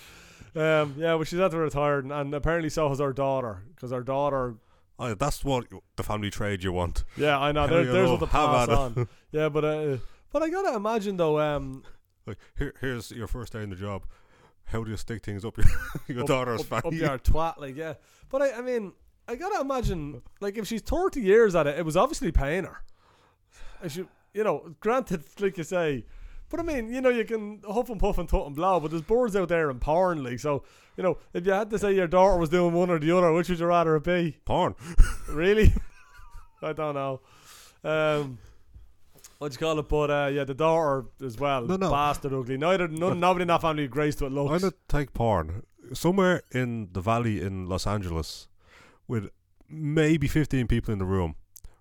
[0.55, 3.93] Um, yeah, but she's at the retired, and, and apparently so has her daughter, because
[3.93, 4.57] her daughter.
[4.99, 5.67] Oh, that's what
[5.97, 7.05] the family trade you want.
[7.17, 7.67] Yeah, I know.
[7.69, 9.09] There, there's what the pass on.
[9.33, 9.97] Yeah, but uh,
[10.33, 11.39] but I gotta imagine though.
[11.41, 11.85] Um,
[12.27, 14.05] Like, here, here's your first day in the job.
[14.65, 15.67] How do you stick things up your,
[16.09, 16.97] your up, daughter's up, up fanny?
[16.97, 17.95] your twat, like yeah.
[18.29, 18.93] But I, I mean,
[19.31, 22.83] I gotta imagine, like if she's thirty years at it, it was obviously paying her.
[23.81, 26.05] I should, you know, granted, like you say.
[26.49, 28.91] But I mean, you know, you can huff and puff and tut and blow, but
[28.91, 30.65] there's birds out there in porn, like so.
[30.97, 33.33] You know, if you had to say your daughter was doing one or the other,
[33.33, 34.37] which would you rather it be?
[34.45, 34.75] Porn.
[35.31, 35.73] Really?
[36.63, 37.21] I don't know.
[37.85, 38.39] Um,
[39.39, 39.89] what you call it?
[39.89, 41.63] But uh, yeah, the daughter as well.
[41.63, 41.89] No, no.
[41.89, 42.59] Bastard ugly.
[42.59, 44.65] Neither, none, nobody in that family graced with Why looks.
[44.65, 45.63] not take porn
[45.93, 48.49] somewhere in the valley in Los Angeles
[49.11, 49.29] with
[49.69, 51.35] maybe 15 people in the room,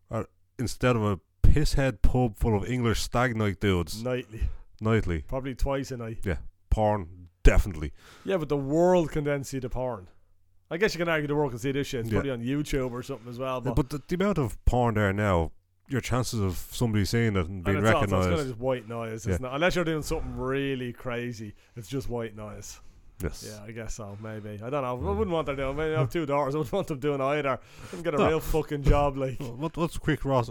[0.10, 4.42] or instead of a pisshead pub full of English stag night dudes Nightly,
[4.82, 5.20] nightly?
[5.28, 6.20] probably twice a night.
[6.24, 6.38] Yeah.
[6.70, 7.94] Porn, definitely.
[8.26, 10.08] Yeah, but the world can then see the porn.
[10.72, 12.02] I guess you can argue the world can see this shit.
[12.02, 12.22] It's Yeah.
[12.22, 13.60] probably on YouTube or something as well.
[13.62, 15.52] But, But the, the amount of porn there now,
[15.88, 18.60] your chances of somebody seeing it and and being it's also- it's kind of just
[18.60, 19.26] white noise.
[19.26, 19.38] Yeah.
[19.40, 22.80] Not, unless you're doing something really crazy, it's just white noise.
[23.22, 23.46] Yes.
[23.48, 24.18] Yeah, I guess so.
[24.22, 25.10] Maybe I don't know.
[25.10, 25.76] I wouldn't want them doing.
[25.76, 26.56] Maybe I have two daughters.
[26.56, 27.60] I wouldn't want them doing either.
[27.92, 28.28] Them get a No.
[28.28, 29.18] real fucking job.
[29.18, 30.50] Like, What, what's Quick Ross,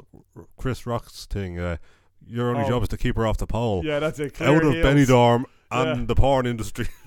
[0.59, 1.59] Chris Rock's thing?
[1.59, 1.79] Uh,
[2.27, 2.69] your only Oh.
[2.69, 3.83] job is to keep her off the pole.
[3.85, 4.35] yeah, that's it.
[4.35, 4.85] Clear Out of heels.
[4.87, 6.05] Benidorm and Yeah.
[6.07, 6.89] the porn industry.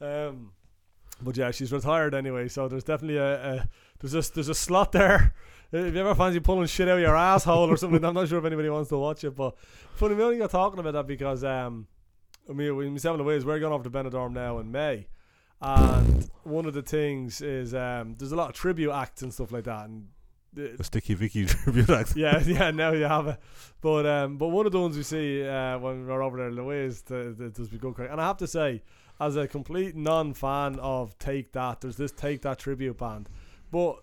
[0.00, 0.52] Um,
[1.20, 4.92] but yeah, she's retired anyway, so there's definitely a, a there's a there's a slot
[4.92, 5.34] there.
[5.72, 8.38] If you ever fancy pulling shit out of your asshole or something, I'm not sure
[8.38, 9.34] if anybody wants to watch it.
[9.36, 9.54] But
[9.96, 11.86] funny, we only got talking about that because um,
[12.48, 15.06] I mean, we and the ways we're going off to Benidorm now in May,
[15.60, 19.52] and one of the things is um, there's a lot of tribute acts and stuff
[19.52, 20.08] like that, and
[20.52, 22.16] the, The Sticky Vicky tribute act.
[22.16, 22.70] yeah, yeah.
[22.70, 23.38] Now you have it,
[23.80, 26.56] but um, but one of the ones we see uh, when we're over there, in
[26.56, 27.94] Louise, th- th- does be good.
[27.94, 28.08] crack.
[28.10, 28.82] And I have to say,
[29.20, 33.28] as a complete non-fan of Take That, there's this Take That tribute band,
[33.70, 33.96] but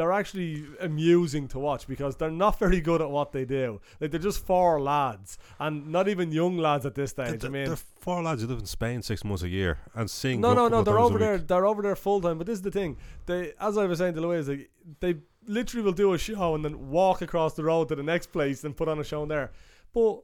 [0.00, 3.82] they're actually amusing to watch because they're not very good at what they do.
[4.00, 7.44] Like they're just four lads, and not even young lads at this stage.
[7.44, 10.40] I mean, they're four lads who live in Spain six months a year and sing.
[10.40, 10.82] no, no, no.
[10.82, 11.36] They're over there.
[11.36, 12.38] They're over there full time.
[12.38, 12.96] But this is the thing.
[13.26, 14.68] They, as I was saying to Louise, they,
[15.00, 18.32] they literally will do a show and then walk across the road to the next
[18.32, 19.52] place and put on a show in there.
[19.92, 20.22] But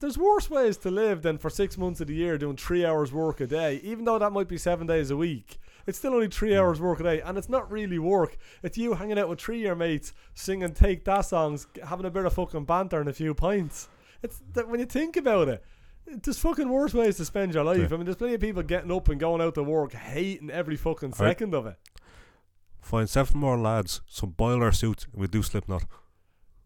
[0.00, 3.10] there's worse ways to live than for six months of the year doing three hours
[3.10, 3.80] work a day.
[3.82, 7.00] Even though that might be seven days a week, it's still only three hours work
[7.00, 8.36] a day, and it's not really work.
[8.62, 12.10] It's you hanging out with three of your mates, singing "Take That" songs, having a
[12.10, 13.88] bit of fucking banter and a few pints.
[14.22, 15.64] It's that when you think about it.
[16.06, 17.78] There's fucking worse ways to spend your life.
[17.78, 17.86] Yeah.
[17.86, 20.76] I mean, there's plenty of people getting up and going out to work, hating every
[20.76, 21.76] fucking second of it.
[22.82, 25.84] Find seven more lads, some boiler suits, and we do Slipknot.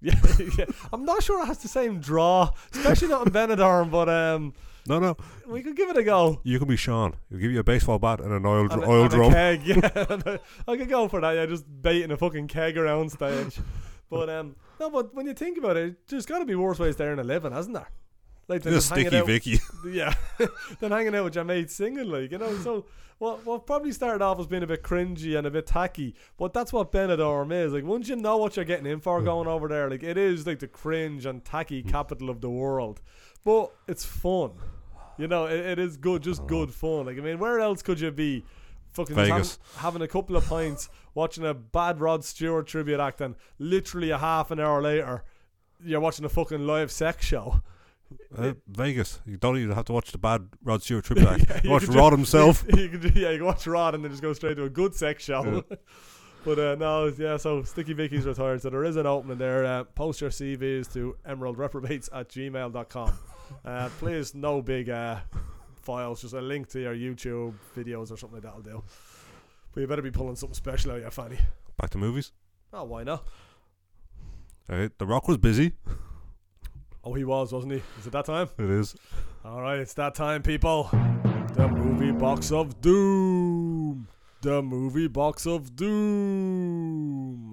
[0.01, 0.15] Yeah,
[0.57, 0.67] yeah.
[0.93, 4.55] I'm not sure it has the same draw, especially not in Benidorm, but um,
[4.89, 6.41] No, no, we could give it a go.
[6.45, 7.15] you can be Sean.
[7.31, 9.33] He'll give you a baseball bat and an oil, And oil and a drum.
[9.33, 10.37] keg, yeah.
[10.69, 11.33] I could go for that.
[11.33, 13.59] Yeah, just baiting a fucking keg around stage.
[14.11, 16.97] But um, no, but when you think about it, there's got to be worse ways
[16.97, 17.91] there in a living, hasn't there?
[18.49, 19.61] Like than just Sticky out- Vicky.
[19.91, 20.15] yeah,
[20.81, 22.57] than hanging out with your mate singing, like you know.
[22.61, 22.87] So
[23.19, 26.55] what what probably started off as being a bit cringy and a bit tacky, but
[26.55, 27.75] that's what Benidorm is.
[27.75, 30.47] Like once you know what you're getting in for going over there, like it is
[30.47, 33.03] like the cringe and tacky capital of the world,
[33.45, 34.53] but it's fun.
[35.19, 37.07] You know, it, it is good, just good fun.
[37.07, 38.45] Like I mean, where else could you be?
[38.93, 39.59] Fucking just Vegas.
[39.75, 44.11] having, having a couple of pints, watching a bad Rod Stewart tribute act, and literally
[44.11, 45.25] a half an hour later,
[45.85, 47.61] you're watching a fucking live sex show.
[48.37, 49.21] Uh, Vegas.
[49.27, 51.45] You don't even have to watch the bad Rod Stewart tribute act.
[51.49, 52.65] Yeah, you watch Rod ju- himself.
[52.77, 54.95] You could, yeah, you can watch Rod and then just go straight to a good
[54.95, 55.65] sex show.
[56.45, 57.37] but uh, no, yeah.
[57.37, 58.63] So Sticky Vicky's retired.
[58.63, 59.65] So there is an opening there.
[59.65, 63.13] Uh, post your CVs to emeraldreprobates at gmail.com.
[63.65, 65.19] Uh, please, no big uh,
[65.83, 66.23] files.
[66.23, 68.83] Just a link to your YouTube videos or something like that'll do.
[69.73, 71.39] But you better be pulling something special out, your fanny.
[71.77, 72.33] Back to movies.
[72.73, 73.27] Oh, why not?
[74.69, 75.73] Uh, the Rock was busy.
[77.05, 77.83] Oh, he was, wasn't he?
[77.99, 78.49] Is it that time?
[78.59, 78.95] It is.
[79.45, 80.91] All right, it's that time, people.
[81.55, 84.09] The movie box of doom.
[84.43, 87.51] The movie box of doom.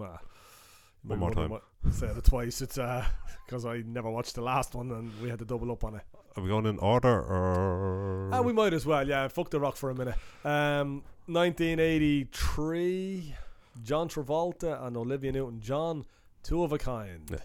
[1.03, 1.57] One more time.
[1.91, 2.61] Say it twice.
[2.61, 3.05] It's uh
[3.45, 6.01] because I never watched the last one and we had to double up on it.
[6.35, 8.29] Are we going in order or?
[8.33, 9.07] Ah, we might as well.
[9.07, 10.15] Yeah, fuck the rock for a minute.
[10.43, 13.35] Um, 1983.
[13.83, 16.05] John Travolta and Olivia Newton-John,
[16.43, 17.29] two of a kind.
[17.29, 17.37] Yeah.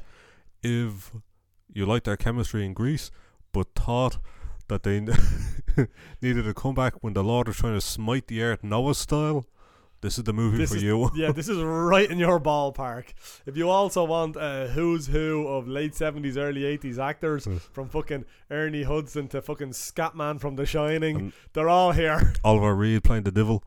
[0.62, 1.12] if
[1.72, 3.10] you liked their chemistry in Grease,
[3.52, 4.18] but thought
[4.68, 5.00] that they
[6.22, 9.44] needed a comeback when the Lord was trying to smite the earth Noah style,
[10.02, 11.10] this is the movie This for is- you.
[11.14, 13.06] yeah, this is right in your ballpark.
[13.46, 17.60] If you also want a who's who of late seventies, early eighties actors, Mm.
[17.72, 22.32] from fucking Ernie Hudson to fucking Scatman from The Shining, And- they're all here.
[22.44, 23.62] Oliver Reed playing the devil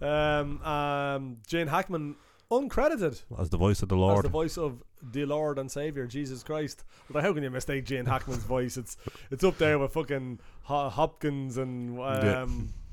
[0.00, 2.16] Um, um, Gene Hackman,
[2.50, 6.06] uncredited as the voice of the Lord, as the voice of the Lord and Savior
[6.06, 6.84] Jesus Christ.
[7.10, 8.76] But how can you mistake Gene Hackman's voice?
[8.76, 8.96] It's
[9.30, 12.46] it's up there with fucking Hopkins and um, Yeah.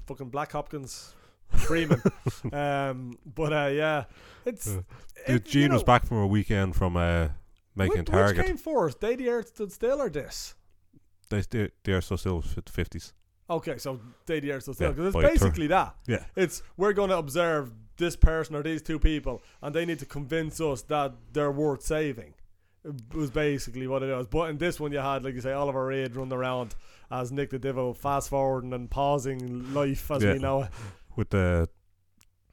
[0.07, 1.13] fucking Black Hopkins.
[1.57, 2.01] Freeman,
[2.53, 4.03] um, but uh, yeah,
[4.45, 4.79] it's Yeah.
[5.27, 7.29] it- you Gene was back from a weekend from uh,
[7.75, 8.37] making which, Target.
[8.37, 10.55] Which came first, Day the Earth Stood Still or this?
[11.29, 13.13] They, they, they are so still fit- 50s.
[13.49, 15.95] Okay, so Day the Earth Stood Still because by it's basically that.
[16.07, 16.23] Yeah.
[16.35, 20.05] It's we're going to observe this person or these two people, and they need to
[20.05, 22.33] convince us that they're worth saving.
[22.83, 24.27] It was basically what it was.
[24.27, 26.75] But in this one, you had, like you say, Oliver Reed running around
[27.09, 30.33] as Nick the Divo, fast forwarding and pausing life as Yeah.
[30.33, 30.69] we know it.
[31.15, 31.67] With the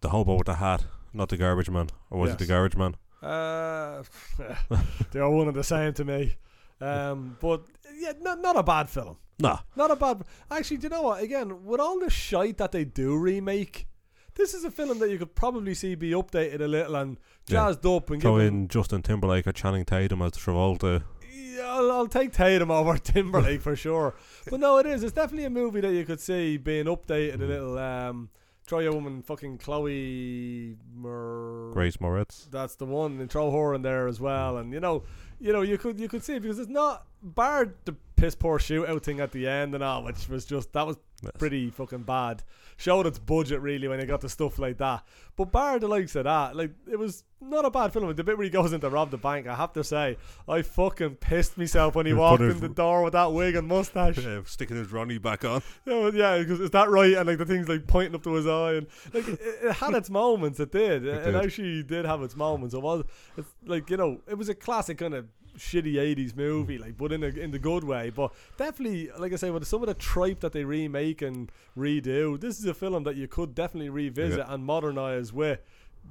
[0.00, 2.96] the hobo with the hat, not the garbage man, or was it the garbage man?
[3.22, 4.02] Uh,
[5.12, 6.36] they are one and the same to me.
[6.80, 7.62] Um, but
[7.96, 9.16] yeah, not, not a bad film.
[9.38, 10.22] Nah, Not a bad.
[10.50, 11.22] Actually, do you know what?
[11.22, 13.86] Again, with all the shite that they do remake,
[14.34, 17.68] this is a film that you could probably see be updated a little and Yeah.
[17.68, 21.02] jazzed up and throw in Justin Timberlake or Channing Tatum as Travolta.
[21.32, 24.14] Yeah, I'll, I'll take Tatum over Timberlake for sure.
[24.48, 25.02] But no, it is.
[25.02, 27.78] It's definitely a movie that you could see being updated a little.
[27.78, 28.30] Um,
[28.66, 30.76] throw your woman fucking Chloe.
[30.94, 32.50] Mer- Grace Moretz.
[32.50, 34.58] That's the one, and throw her in there as well.
[34.58, 35.04] And you know,
[35.40, 38.58] you know, you could you could see it because it's not bar the piss poor
[38.58, 41.30] shootout thing at the end and all, which was just that was Yes.
[41.38, 42.42] pretty fucking bad.
[42.78, 45.04] Showed its budget really when you got to stuff like that.
[45.36, 48.14] But bar the likes of that, like it was not a bad film.
[48.14, 50.16] The bit where he goes in to rob the bank, I have to say,
[50.48, 54.18] I fucking pissed myself when he walked in the door with that wig and mustache.
[54.18, 55.62] Yeah, sticking his Ronnie back on.
[55.84, 57.14] Yeah, yeah, because is that right?
[57.14, 59.94] And like the thing's like pointing up to his eye, and like it, it had
[59.94, 60.60] its moments.
[60.60, 61.04] It did.
[61.04, 61.36] It, did.
[61.36, 62.74] actually did have its moments.
[62.74, 63.04] It was.
[63.36, 65.26] It's like you know, it was a classic kind of
[65.56, 68.10] shitty '80s movie, like, but in a, in the good way.
[68.10, 72.40] But definitely, like I say, with some of the tripe that they remake and redo,
[72.40, 75.60] this is a film that you could definitely revisit and modernize with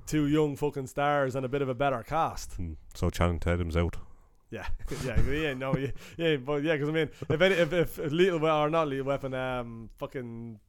[0.08, 2.54] two young fucking stars and a bit of a better cast.
[2.54, 3.98] Hmm, So Channing Tatum's out.
[4.50, 4.68] Yeah,
[5.06, 8.12] yeah, yeah, no, yeah, yeah, but yeah, because I mean, if any, if if if
[8.12, 10.60] Little We- or not Little Weapon, um, fucking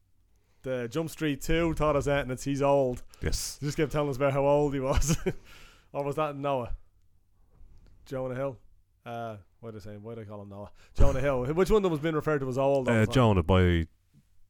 [0.63, 3.03] the Jump Street Two taught us that, and it's he's old.
[3.21, 3.57] Yes.
[3.59, 5.17] He just kept telling us about how old he was,
[5.93, 6.77] or was that Noah?
[8.07, 8.57] Jonah Hill.
[9.05, 9.97] Uh, what did I say?
[9.97, 10.71] Why did I call him Noah?
[10.97, 11.45] Jonah Hill.
[11.47, 12.89] Which one of them was being referred to as old?
[12.89, 13.07] Uh.
[13.07, 13.87] Jonah by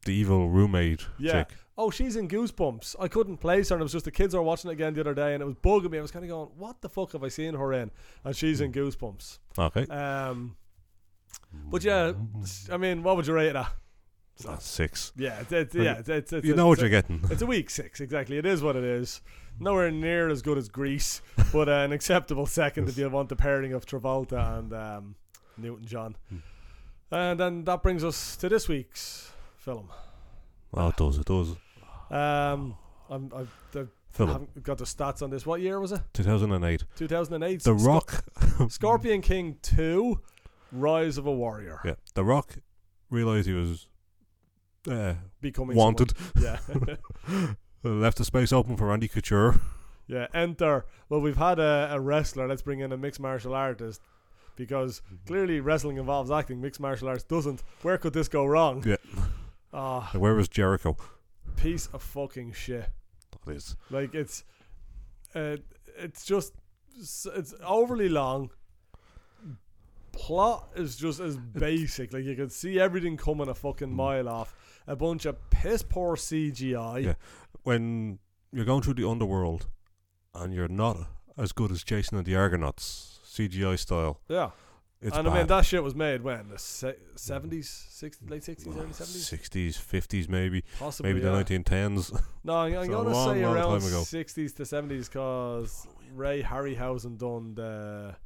[0.05, 1.45] the evil roommate Yeah.
[1.45, 1.57] chick.
[1.79, 2.97] Oh, she's in Goosebumps.
[3.01, 5.01] I couldn't place her, and it was just the kids were watching it again the
[5.01, 5.99] other day, and it was bugging me.
[5.99, 7.91] I was kind of going, "What the fuck have I seen her in?"
[8.25, 9.39] And she's in Goosebumps.
[9.59, 9.87] Okay.
[9.87, 10.57] Um,
[11.71, 12.13] but yeah,
[12.71, 13.73] I mean, what would you rate it at?
[14.49, 15.13] Ah, six.
[15.17, 17.25] Yeah, it's, it's, yeah, it's, it's, it's You know what you're getting.
[17.31, 18.39] It's a week six, exactly.
[18.39, 19.21] It is what it is.
[19.61, 21.21] Nowhere near as good as Grease,
[21.53, 25.15] but uh, an acceptable second if you want the pairing of Travolta and um,
[25.59, 26.17] Newton John.
[26.29, 26.37] Hmm.
[27.11, 29.91] And then that brings us to this week's film.
[30.75, 31.19] Oh, it does.
[31.19, 31.49] It does.
[32.11, 32.77] Um,
[33.11, 34.29] I'm, I've, I Film.
[34.31, 35.47] haven't got the stats on this.
[35.47, 36.01] What year was it?
[36.15, 36.85] 2008.
[36.97, 37.63] 2008.
[37.63, 38.25] The Rock.
[38.69, 40.21] Scorpion King 2,
[40.73, 41.81] Rise of a Warrior.
[41.85, 41.95] Yeah.
[42.15, 42.57] The Rock
[43.11, 43.87] realised he was
[44.91, 46.13] uh, Becoming wanted.
[46.35, 46.99] someone.
[47.29, 47.47] Yeah.
[47.83, 49.61] Left the space open for Randy Couture.
[50.07, 50.85] Yeah, enter.
[51.09, 52.47] Well, we've had a, a wrestler.
[52.47, 54.03] Let's bring in a mixed martial artist
[54.57, 56.61] because clearly wrestling involves acting.
[56.61, 57.63] Mixed martial arts doesn't.
[57.83, 58.85] Where could this go wrong?
[58.87, 58.97] Yeah.
[59.73, 60.97] Ah, Where was Jericho?
[61.57, 62.89] piece of fucking shit.
[63.47, 63.77] That is.
[63.91, 64.45] Like it's,
[65.35, 65.57] uh,
[65.99, 66.53] it's just
[66.99, 68.51] it's overly long.
[70.13, 72.13] Plot is just as basic.
[72.13, 73.93] Like you can see everything coming a fucking Mm.
[73.95, 74.55] mile off.
[74.87, 76.99] A bunch of piss poor CGI.
[77.05, 77.15] Yeah.
[77.63, 78.19] When
[78.53, 79.69] you're going through the underworld
[80.35, 80.99] and you're not
[81.39, 84.51] as good as Jason and the Argonauts, CGI style, Yeah.
[85.03, 85.33] It's and bad.
[85.33, 86.59] I mean that shit was made when the
[87.17, 88.31] seventies, sixties, mm.
[88.31, 90.65] late sixties, early seventies, 60s, 50s, maybe.
[90.79, 91.13] possibly.
[91.13, 91.43] Maybe yeah.
[91.43, 92.23] the 1910s.
[92.45, 97.55] No, I'm, I'm gonna long, say long around sixties to seventies because Ray Harryhausen done
[97.55, 98.17] the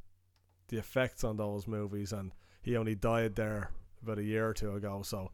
[0.69, 4.73] the effects on those movies, and he only died there about a year or two
[4.73, 5.01] ago.
[5.03, 5.31] So,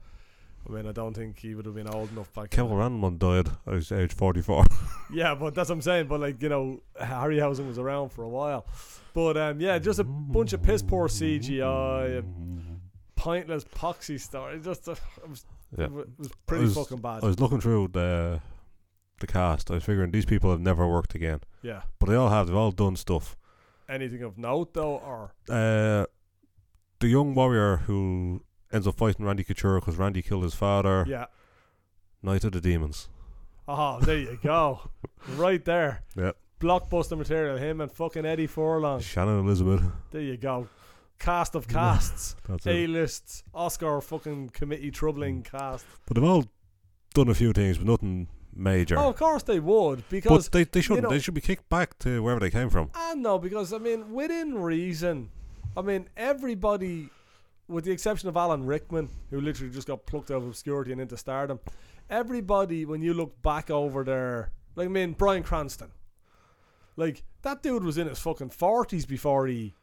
[0.67, 2.51] I mean, I don't think he would have been old enough back.
[2.51, 3.01] Kevin then.
[3.01, 4.65] Randleman died at his age 44.
[5.11, 6.07] Yeah, but that's what I'm saying.
[6.07, 8.65] But like you know, Harryhausen was around for a while.
[9.13, 12.79] But um, yeah, just a bunch of piss poor CGI, and
[13.15, 14.59] pointless poxy story.
[14.59, 15.45] Just uh, it was
[15.77, 15.85] Yeah.
[15.85, 17.23] it was pretty was- fucking bad.
[17.23, 18.41] I was looking through the
[19.19, 19.69] the cast.
[19.71, 21.83] I was figuring these people have never worked again, yeah.
[21.99, 22.47] but they all have.
[22.47, 23.37] They've all done stuff.
[23.87, 26.05] Anything of note though, or Uh,
[26.99, 31.05] the young warrior who ends up fighting Randy Couture because Randy killed his father.
[31.07, 31.25] yeah.
[32.23, 33.09] Night of the Demons.
[33.67, 34.89] Oh, there you go.
[35.35, 36.03] right there.
[36.15, 36.37] Yep.
[36.63, 37.57] Blockbuster material.
[37.57, 39.01] Him and fucking Eddie Furlong.
[39.01, 39.81] Shannon Elizabeth.
[40.11, 40.67] There you go.
[41.19, 42.35] Cast of casts.
[42.65, 42.89] A it.
[42.89, 43.43] lists.
[43.53, 45.51] Oscar fucking committee troubling Mm.
[45.51, 45.85] cast.
[46.05, 46.45] But they've all
[47.13, 48.97] done a few things, but nothing major.
[48.97, 50.07] Oh, of course they would.
[50.09, 51.03] Because but they, they shouldn't.
[51.03, 52.89] know- they should be kicked back to wherever they came from.
[52.95, 55.29] I know because I mean, within reason,
[55.75, 57.09] I mean everybody,
[57.67, 61.01] with the exception of Alan Rickman, who literally just got plucked out of obscurity and
[61.01, 61.59] into stardom,
[62.09, 65.91] everybody when you look back over there, like I mean Bryan Cranston,
[66.95, 69.73] like that dude was in his fucking forties before he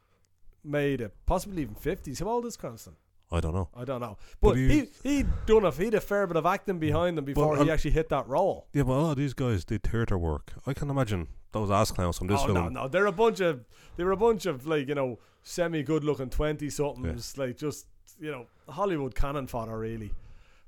[0.64, 2.20] made it, possibly even fifties.
[2.20, 2.94] How old is Cranston?
[3.32, 3.68] I don't know.
[3.76, 6.80] I don't know, But but he- he done a he'd a fair bit of acting
[6.80, 8.66] behind him before he actually hit that role.
[8.72, 10.52] Yeah, but a lot of these guys did theatre work.
[10.66, 12.54] I can imagine those ass clowns from this oh film.
[12.54, 13.64] no, no, they're a bunch of
[13.96, 17.86] they were a bunch of like you know semi good looking twenty somethings, like just
[18.18, 20.10] you know Hollywood cannon fodder really,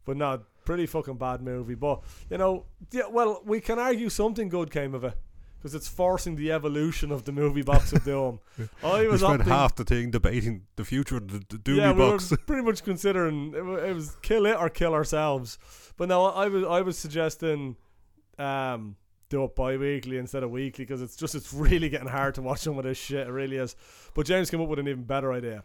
[0.05, 1.75] but not pretty fucking bad movie.
[1.75, 5.15] But you know, yeah, well we can argue something good came of it.
[5.63, 8.41] Because it's forcing the evolution of the movie box of Doom.
[8.83, 11.77] I We was spent opting- half the thing debating the future of the, the Doobie
[11.77, 12.33] yeah, we box.
[12.33, 13.59] were pretty much considering it,
[13.89, 15.59] it was kill it or kill ourselves.
[15.97, 17.77] But no, I was I was suggesting
[18.39, 18.97] um,
[19.29, 22.59] do it bi-weekly instead of weekly because it's just it's really getting hard to watch
[22.61, 23.29] some of this shit.
[23.29, 23.77] It really is.
[24.15, 25.63] But James came up with an even better idea.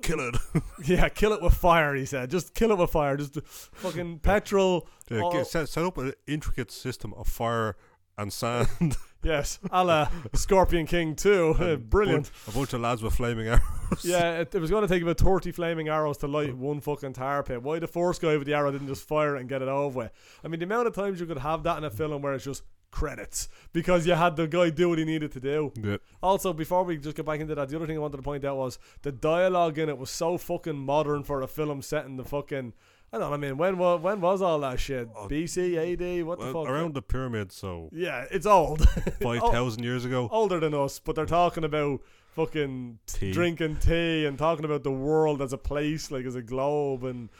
[0.00, 0.36] Kill it.
[0.84, 1.92] Yeah, kill it with fire.
[1.96, 3.16] He said, just kill it with fire.
[3.16, 4.86] Just fucking petrol.
[5.10, 7.74] Yeah, set, set up an intricate system of fire
[8.16, 8.96] and sand.
[9.22, 11.54] Yes, a la Scorpion King too.
[11.58, 12.30] and Brilliant.
[12.46, 14.04] bunch- a bunch of lads with flaming arrows.
[14.04, 17.14] Yeah, it, it was going to take about 30 flaming arrows to light one fucking
[17.14, 17.62] tar pit.
[17.62, 19.98] Why the first guy with the arrow didn't just fire it and get it over
[19.98, 20.12] with?
[20.44, 22.44] I mean, the amount of times you could have that in a film where it's
[22.44, 25.72] just credits because you had the guy do what he needed to do.
[25.82, 25.96] Yeah.
[26.22, 28.44] Also, before we just get back into that, the other thing I wanted to point
[28.44, 32.16] out was the dialogue in it was so fucking modern for a film set in
[32.16, 32.72] the fucking.
[33.12, 35.08] I don't know, I mean, when was, when was all that shit?
[35.16, 35.28] Oh.
[35.28, 36.68] BC, AD, what the fuck?
[36.68, 38.86] around the pyramid, so Yeah, it's old.
[39.22, 40.28] 5,000 years ago.
[40.30, 42.00] older than us, but they're talking about
[42.36, 43.32] fucking Tea.
[43.32, 47.30] drinking tea and talking about the world as a place, like as a globe, and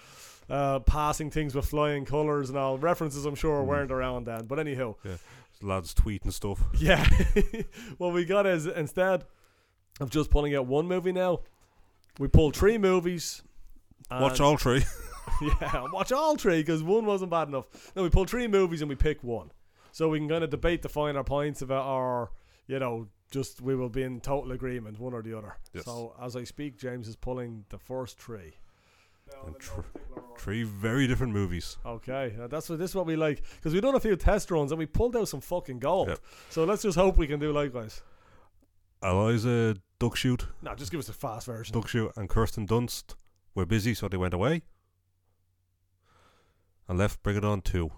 [0.49, 2.79] uh, passing things with flying colours and all.
[2.79, 3.67] References, I'm sure, Mm.
[3.67, 4.47] weren't around then.
[4.47, 5.17] But anyhow, yeah.
[5.61, 6.63] Lads tweeting stuff.
[6.79, 7.05] yeah.
[7.99, 9.25] what we got is instead
[10.01, 11.41] of just pulling out one movie now,
[12.19, 13.43] we pulled three movies.
[14.11, 14.83] Watch all three.
[15.61, 17.67] yeah, watch all three because one wasn't bad enough.
[17.95, 19.51] No, we pull three movies and we pick one,
[19.93, 22.31] so we can kind of debate the finer points about our,
[22.67, 25.57] you know, just we will be in total agreement, one or the other.
[25.73, 25.85] Yes.
[25.85, 28.55] So as I speak, James is pulling the first three.
[29.45, 29.81] And tr-
[30.39, 31.77] Three very different movies.
[31.85, 34.51] Okay, uh, that's what this is what we like because we've done a few test
[34.51, 36.09] runs and we pulled out some fucking gold.
[36.09, 36.21] Yep.
[36.49, 38.03] So let's just hope we can do likewise.
[39.03, 41.75] Eliza Dushku, No, just give us a fast version.
[41.75, 43.15] Dushku and Kirsten Dunst
[43.55, 44.63] were busy, so they went away.
[46.89, 47.91] And left Bring It On 2.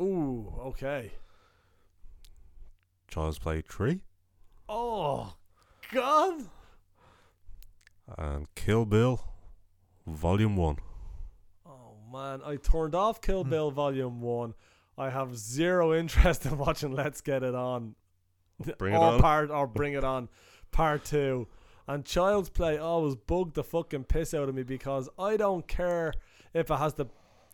[0.00, 1.12] Ooh, okay.
[3.08, 4.02] Child's Play 3.
[4.68, 5.34] Oh,
[5.92, 6.42] God.
[8.16, 9.20] And Kill Bill
[10.06, 10.76] Volume 1.
[11.66, 13.50] Oh man, I turned off Kill Hmm.
[13.50, 14.54] Bill Volume One.
[14.96, 17.94] I have zero interest in watching Let's Get It On,
[18.78, 19.20] Bring It or On.
[19.20, 20.28] part or Bring It On,
[20.70, 21.48] Part Two.
[21.86, 26.12] And Child's Play always bugged the fucking piss out of me because I don't care
[26.54, 27.06] if it has the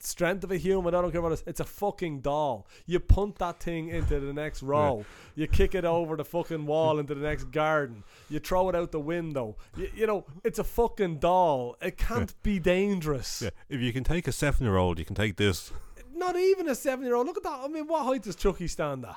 [0.07, 0.95] strength of a human.
[0.95, 1.43] I don't care about it.
[1.47, 2.67] It's a fucking doll.
[2.87, 5.05] You punt that thing into the next row.
[5.35, 8.05] You kick it over the fucking wall into the next garden.
[8.29, 9.57] You throw it out the window.
[9.77, 11.77] You, you know, it's a fucking doll.
[11.83, 13.43] It can't be dangerous.
[13.43, 15.73] Yeah, if you can take a seven year old, you can take this.
[16.15, 17.27] Not even a seven year old.
[17.27, 17.61] Look at that.
[17.65, 19.17] I mean, what height does Chucky stand at?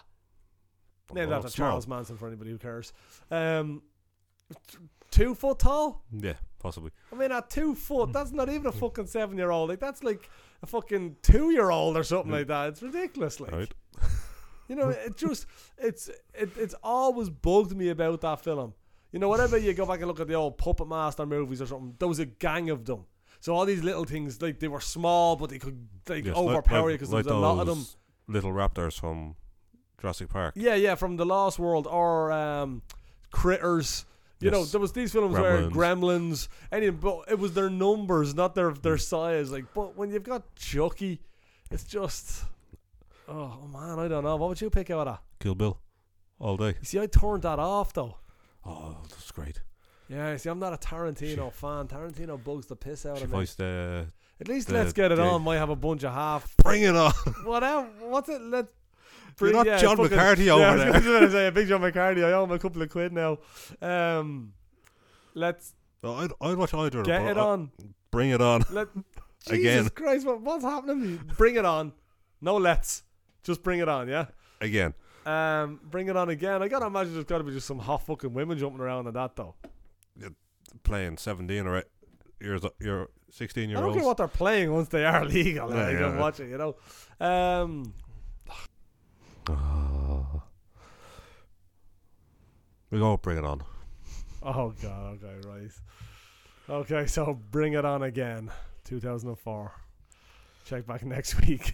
[1.14, 1.52] Named Well, after.
[1.52, 2.92] Charles Manson for anybody who cares.
[3.32, 3.82] Um,
[5.12, 6.04] two foot tall?
[6.12, 6.34] Yeah,
[6.68, 6.92] possibly.
[7.12, 8.12] I mean, at two foot, hmm.
[8.12, 8.80] that's not even a hmm.
[8.80, 9.70] fucking seven year old.
[9.70, 10.30] Like, that's like
[10.62, 12.38] a fucking two year old or something Yeah.
[12.40, 12.70] like that.
[12.70, 13.40] It's ridiculous.
[13.40, 13.74] Like, Right?
[14.68, 15.46] you know, it just,
[15.78, 18.74] it's, it, it's always bugged me about that film.
[19.12, 21.68] You know, whenever you go back and look at the old Puppet Master movies or
[21.68, 23.06] something, there was a gang of them.
[23.40, 26.82] So all these little things, like they were small, but they could like Yes, overpower
[26.84, 27.86] like- you because like there was a lot of them.
[28.28, 29.36] Little raptors from
[30.02, 30.54] Jurassic Park.
[30.58, 32.82] Yeah, yeah, from the Lost World or um,
[33.32, 34.06] Critters.
[34.40, 35.72] You know, there was these films where Gremlins.
[35.72, 39.52] Gremlins, any, but it was their numbers, not their their size.
[39.52, 41.22] Like, but when you've got Chucky,
[41.72, 42.44] it's just,
[43.28, 44.36] oh man, I don't know.
[44.36, 45.20] What would you pick out of?
[45.40, 45.80] Kill Bill.
[46.40, 46.76] All day.
[46.80, 48.18] You see, I turned that off though.
[48.66, 49.62] Oh, that's great.
[50.10, 51.88] Yeah, see, I'm not a Tarantino fan.
[51.88, 53.38] Tarantino bugs the piss out She of me.
[53.38, 54.04] voiced uh,
[54.40, 55.42] At least the- let's get it the- on.
[55.42, 56.56] Might have a bunch of half.
[56.58, 57.12] Bring it on.
[57.44, 57.88] Whatever.
[58.02, 58.68] What's it?
[59.40, 59.54] Let's.
[59.54, 61.82] You're not yeah, John fucking- McCarthy yeah, over I was gonna say a big John
[61.82, 62.24] McCarthy.
[62.24, 63.38] I owe him a couple of quid now.
[63.82, 64.54] Um,
[65.34, 65.74] let's
[66.04, 67.04] I'd, I'd watch either.
[67.04, 67.72] get it I- on.
[68.12, 68.64] Bring it on.
[68.72, 68.88] Let
[69.48, 69.60] Again.
[69.62, 71.22] Jesus Christ, what, what's happening?
[71.38, 71.94] Bring it on.
[72.42, 73.04] No, let's
[73.44, 74.08] just bring it on.
[74.10, 74.26] Yeah.
[74.60, 74.94] Again.
[75.26, 76.62] Um, bring it on again.
[76.64, 79.36] I gotta imagine there's gotta be just some hot fucking women jumping around in that
[79.36, 79.56] though.
[80.84, 81.86] Playing 17 or eight
[82.42, 83.98] years, you're 16 year I don't olds.
[84.00, 85.70] care what they're playing once they are legal.
[85.74, 86.20] Yeah, I yeah, can yeah.
[86.20, 86.50] watch it.
[86.50, 87.26] You know.
[87.26, 87.94] Um,
[89.50, 90.42] Oh.
[92.92, 93.64] We go bring it on.
[94.44, 95.72] Oh god, okay, right.
[96.70, 98.50] Okay, so bring it on again.
[98.86, 99.72] 2004.
[100.66, 101.74] Check back next week.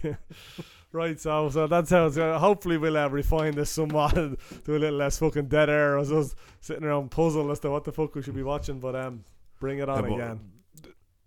[0.92, 4.36] right, so so that's how it's gonna hopefully we'll uh, refine this somewhat do
[4.68, 7.92] a little less fucking dead air as us sitting around puzzle as to what the
[7.92, 9.24] fuck we should be watching, but um
[9.60, 10.40] bring it on Yeah, again.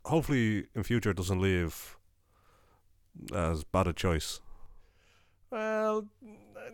[0.06, 1.98] Hopefully, in future, it doesn't leave
[3.34, 4.40] as bad a choice.
[5.50, 6.08] Well,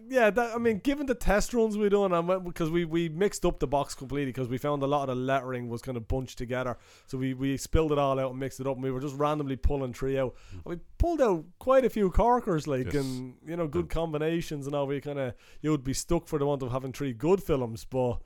[0.09, 3.45] yeah, that, I mean, given the test runs we done, and because we, we mixed
[3.45, 6.07] up the box completely because we found a lot of the lettering was kind of
[6.07, 8.89] bunched together, so we, we spilled it all out and mixed it up, and we
[8.89, 10.33] were just randomly pulling three out.
[10.51, 12.95] And we pulled out quite a few corkers, like, Yes.
[12.95, 14.87] and you know, good combinations and all.
[14.87, 17.85] We kind of you would be stuck for the want of having three good films,
[17.85, 18.17] but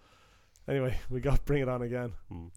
[0.68, 2.14] anyway, we got to bring it on again.
[2.32, 2.52] Mm.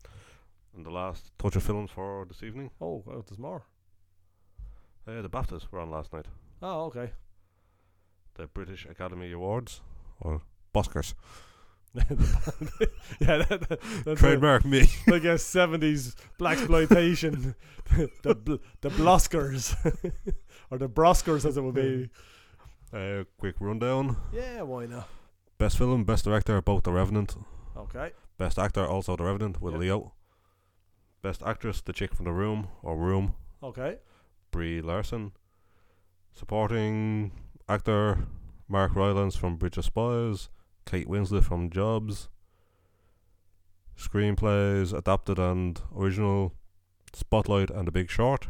[0.76, 2.70] And the last touch of films for this evening.
[2.80, 3.64] Oh, well, there's more.
[5.08, 6.26] Uh, the BAFTAs were on last night.
[6.62, 7.10] Oh, okay.
[8.40, 9.82] The British Academy Awards
[10.18, 10.40] or
[10.74, 11.12] Oscars.
[11.94, 12.04] yeah,
[13.38, 14.88] that, that, that's Trademark me.
[15.06, 17.54] a, like a '70s black exploitation.
[18.22, 19.74] the bl- the Bloskers
[20.70, 22.08] or the Broskers, as it would be.
[22.92, 24.16] Uh, quick rundown.
[24.32, 25.08] Yeah, why not?
[25.58, 27.36] Best film, best director, both The Revenant.
[27.76, 28.12] Okay.
[28.38, 29.80] Best actor, also The Revenant with Yep.
[29.80, 30.12] Leo.
[31.22, 33.98] Best actress, the chick from The Room or Room, Okay.
[34.50, 35.32] Brie Larson.
[36.32, 37.32] Supporting
[37.70, 38.26] actor,
[38.68, 40.48] Mark Rylance from Bridge of Spies,
[40.84, 42.28] Kate Winslet from Jobs.
[43.96, 46.52] Screenplays, adapted and original,
[47.12, 48.48] Spotlight and The Big Short.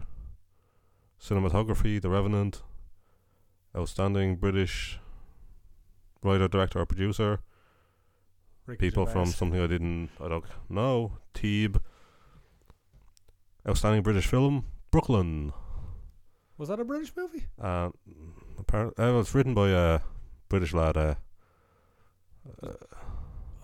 [1.20, 2.62] Cinematography, The Revenant.
[3.76, 4.98] Outstanding British
[6.22, 7.40] writer, director, or producer.
[8.66, 11.18] Ricky people from something I didn't I don't know.
[11.34, 11.78] Theeb.
[13.68, 15.52] Outstanding British film, Brooklyn.
[16.60, 17.46] Was that a British movie?
[17.58, 17.88] Uh,
[18.58, 20.00] apparently, uh, it was written by a
[20.50, 21.14] British lad, uh,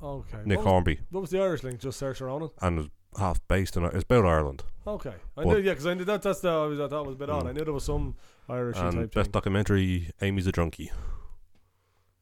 [0.03, 0.39] Okay.
[0.47, 1.79] Nick what, was, Hornby, what was the Irish link?
[1.79, 2.51] Just search around it.
[2.63, 2.89] and was
[3.19, 3.85] half based in.
[3.85, 4.65] It's about Ireland.
[4.87, 5.11] Okay.
[5.37, 6.23] I But- knew, yeah, because I knew that.
[6.23, 6.49] That's the.
[6.49, 7.45] I, was, I thought was a bit odd.
[7.45, 7.49] Mm.
[7.49, 8.15] I knew there was some
[8.49, 9.33] Irish and type best thing.
[9.33, 10.89] documentary, Amy's a Drunkie.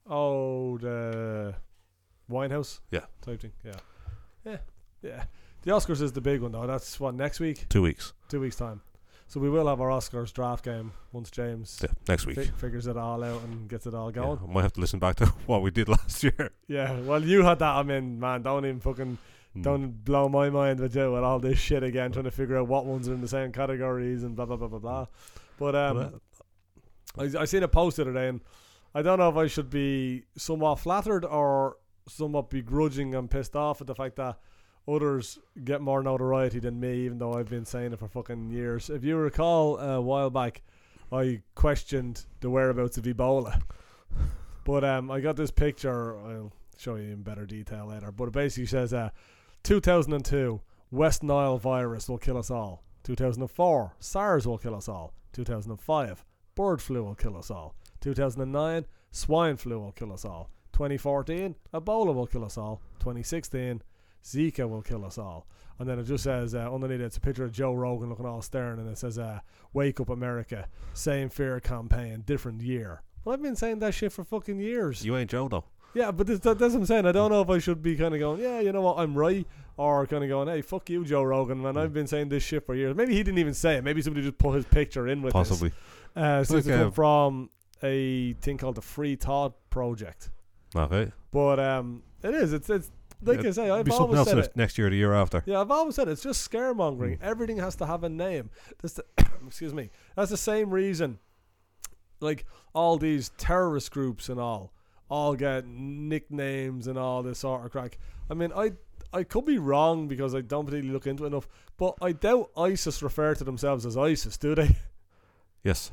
[0.09, 1.55] oh, the
[2.29, 2.81] Winehouse.
[2.91, 3.05] Yeah.
[3.23, 3.53] Type thing.
[3.65, 3.77] Yeah.
[4.45, 4.59] Yeah.
[5.03, 5.25] Yeah.
[5.63, 6.67] The Oscars is the big one though.
[6.67, 8.13] That's what next week, Two weeks.
[8.29, 8.81] two weeks time.
[9.27, 12.37] So we will have our Oscars draft game once James Yeah, next week.
[12.37, 14.39] fi- figures it all out and gets it all Yeah, going.
[14.49, 16.51] I might have to listen back to what we did last year.
[16.69, 17.01] Yeah.
[17.01, 17.75] Well, you had that.
[17.77, 19.19] I mean, man, don't even fucking
[19.57, 19.63] Mm.
[19.63, 22.67] don't blow my mind with you with all this shit again, trying to figure out
[22.67, 25.07] what ones are in the same categories and blah blah blah blah blah.
[25.61, 26.21] But um,
[27.17, 28.41] I, I seen a post the other day, and
[28.97, 31.77] I don't know if I should be somewhat flattered or
[32.09, 34.41] somewhat begrudging and pissed off at the fact that
[34.87, 38.91] others get more notoriety than me, even though I've been saying it for fucking years.
[38.91, 40.63] If you recall, a while back,
[41.13, 43.63] I questioned the whereabouts of Ebola,
[44.65, 46.19] but um, I got this picture.
[46.19, 48.11] I'll show you in better detail later.
[48.13, 49.11] But it basically says, uh,
[49.63, 50.61] 2002,
[50.91, 52.83] West Nile virus will kill us all.
[53.05, 55.13] 2004, SARS will kill us all.
[55.33, 56.25] 2005,
[56.55, 57.75] bird flu will kill us all.
[58.01, 60.51] 2009, swine flu will kill us all.
[60.73, 62.81] 2014, Ebola will kill us all.
[63.01, 63.83] 2016,
[64.25, 65.47] Zika will kill us all.
[65.79, 68.27] And then it just says uh, underneath it, it's a picture of Joe Rogan looking
[68.27, 69.41] all stern, and it says, uh,
[69.73, 70.69] "Wake up, America!
[70.93, 75.05] Same fear campaign, different year." Well, I've been saying that shit for fucking years.
[75.05, 75.65] you ain't Joe though.
[75.95, 77.07] Yeah, but this, that, that's what I'm saying.
[77.07, 79.15] I don't know if I should be kind of going, yeah, you know what, I'm
[79.17, 79.47] right,
[79.77, 81.77] or kind of going, hey, fuck you, Joe Rogan, man.
[81.77, 82.97] I've been saying this shit for years.
[82.97, 83.85] Maybe he didn't even say it.
[83.85, 85.49] Maybe somebody just put his picture in with this.
[85.49, 85.73] Possibly.
[86.17, 87.51] Uh, so Like, it's come from
[87.83, 90.31] a thing called the Free Thought Project.
[90.75, 91.13] Okay.
[91.31, 92.53] But um, it is.
[92.53, 92.91] It's it's
[93.23, 93.71] like Yeah, I say.
[93.71, 94.57] I've Be something always else said next- it.
[94.57, 95.43] next year, or the year after.
[95.47, 96.13] Yeah, I've always said it.
[96.13, 97.19] it's just scaremongering.
[97.19, 97.23] Mm.
[97.23, 98.51] Everything has to have a name.
[98.83, 99.05] That's the
[99.47, 99.91] excuse me.
[100.17, 101.19] That's the same reason.
[102.21, 102.45] Like
[102.75, 104.73] all these terrorist groups and all,
[105.09, 107.99] all get nicknames and all this sort of crack.
[108.31, 108.73] I mean, I
[109.13, 111.47] I could be wrong because I don't particularly look into it enough,
[111.77, 114.77] but I doubt ISIS refer to themselves as ISIS, do they?
[115.63, 115.91] Yes.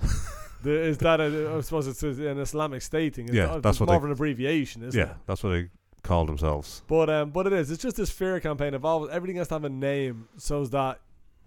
[0.65, 3.27] Is that a, I suppose it's an Islamic State thing?
[3.29, 5.17] It's Yeah, not- that's what more they- of an abbreviation, isn't yeah, it?
[5.25, 5.69] that's what they
[6.03, 6.83] call themselves.
[6.87, 7.71] But um, but it is.
[7.71, 10.99] It's just this fear campaign of always everything has to have a name so that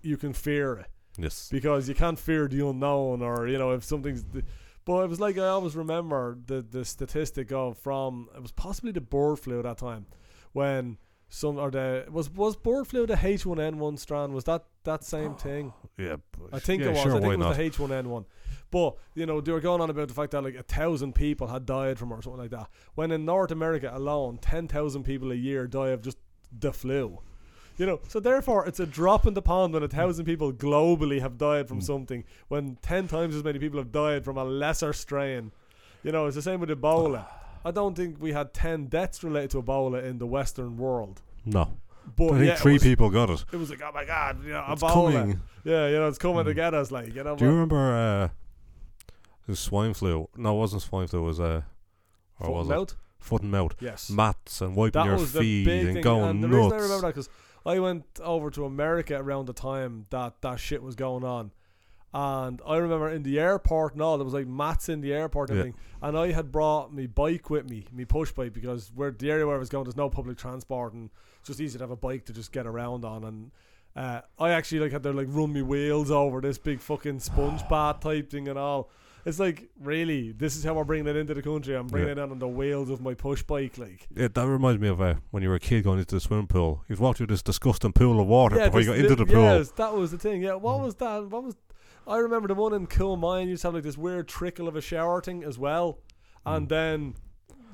[0.02, 0.86] you can fear it
[1.16, 1.48] Yes.
[1.50, 4.24] because you can't fear the unknown or you know if something's.
[4.84, 8.92] But it was like I always remember the the statistic of from it was possibly
[8.92, 10.06] the bird flu at that time
[10.52, 10.98] when
[11.28, 14.64] some or the was was bird flu the H one N one strand was that
[14.84, 15.72] that same thing.
[15.96, 16.16] Yeah.
[16.52, 17.02] I think yeah, it was.
[17.02, 17.56] Sure, I think it was not?
[17.56, 18.24] the H1N1.
[18.70, 21.46] But you know they were going on about the fact that like a thousand people
[21.48, 22.68] had died from it or something like that.
[22.94, 26.18] When in North America alone, ten thousand people a year die of just
[26.56, 27.20] the flu.
[27.76, 31.20] You know, so therefore it's a drop in the pond when a thousand people globally
[31.20, 31.84] have died from Mm.
[31.84, 35.50] something, when ten times as many people have died from a lesser strain.
[36.04, 37.26] You know, it's the same with Ebola.
[37.64, 41.22] I don't think we had ten deaths related to Ebola in the Western world.
[41.44, 41.70] No.
[42.16, 43.44] But I think yeah, three was, people got it.
[43.52, 44.92] it was like, oh my god, you know, It's Ebola.
[44.92, 45.40] coming.
[45.64, 46.54] Yeah, you know, it's coming to Mm.
[46.54, 47.34] get us, like, you know.
[47.36, 48.28] Do you remember uh,
[49.48, 50.28] the swine flu?
[50.36, 51.20] No, it wasn't swine flu.
[51.20, 51.62] It was uh,
[52.40, 53.74] or Foot was and it foot and mouth?
[53.80, 54.10] Yes.
[54.10, 56.02] Mats and wiping that your the feet and thing.
[56.02, 56.64] going and the nuts.
[56.72, 57.28] reason I remember that because
[57.64, 61.52] I went over to America around the time that that shit was going on,
[62.16, 65.50] And I remember in the airport and all, there was like mats in the airport
[65.50, 65.60] and Yeah.
[65.62, 65.80] everything.
[66.00, 69.44] And I had brought my bike with me, my push bike, because where the area
[69.46, 71.10] where I was going, there's no public transport and
[71.40, 73.24] it's just easy to have a bike to just get around on.
[73.24, 73.50] And
[73.96, 77.68] uh, I actually like had to like run my wheels over this big fucking sponge
[77.68, 78.90] bath type thing and all.
[79.26, 81.74] It's like really, this is how we're bringing it into the country.
[81.74, 82.24] I'm bringing Yeah.
[82.24, 84.06] it on the wheels of my push bike, like.
[84.14, 86.46] Yeah, that reminds me of uh, when you were a kid going into the swimming
[86.46, 86.84] pool.
[86.88, 89.42] You've walked through this disgusting pool of water before you got into li- the pool.
[89.42, 90.42] Yes, that was the thing.
[90.42, 90.82] Yeah, what Mm.
[90.84, 91.26] was that?
[91.30, 91.56] What was?
[92.06, 94.80] I remember the one in Coolmine used to have like this weird trickle of a
[94.80, 95.98] shower thing as well,
[96.44, 96.68] and Mm.
[96.68, 97.14] then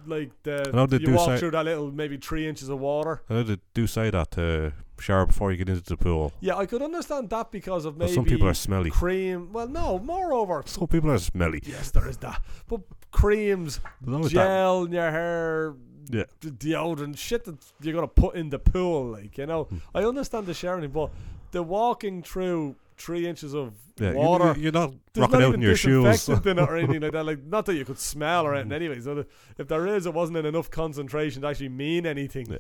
[0.07, 2.69] like the I know they you do walk say- through that little maybe three inches
[2.69, 3.23] of water.
[3.29, 6.33] I know they do say that to shower before you get into the pool.
[6.41, 8.91] Yeah, I could understand that because of But maybe some people are smelly.
[8.91, 9.53] cream.
[9.53, 10.63] Well, no, moreover.
[10.67, 11.61] Some people are smelly.
[11.65, 12.41] Yes, there is that.
[12.69, 14.45] But creams, There's always that.
[14.47, 15.75] gel in your hair,
[16.11, 16.25] Yeah.
[16.41, 19.65] d- deodorant, shit that you're gonna put in the pool, like you know.
[19.65, 19.77] Hmm.
[19.95, 21.11] I understand the showering, but
[21.53, 24.59] the walking through three inches of Yeah, water.
[24.59, 26.05] You, are not There's rocking not out in your shoes.
[26.05, 26.47] Mm.
[26.47, 27.25] in it or anything like that.
[27.25, 29.01] Like, not that you could smell or anything anyway.
[29.01, 29.27] So the,
[29.59, 32.47] if there is, it wasn't in enough concentration to actually mean anything.
[32.51, 32.57] Yeah.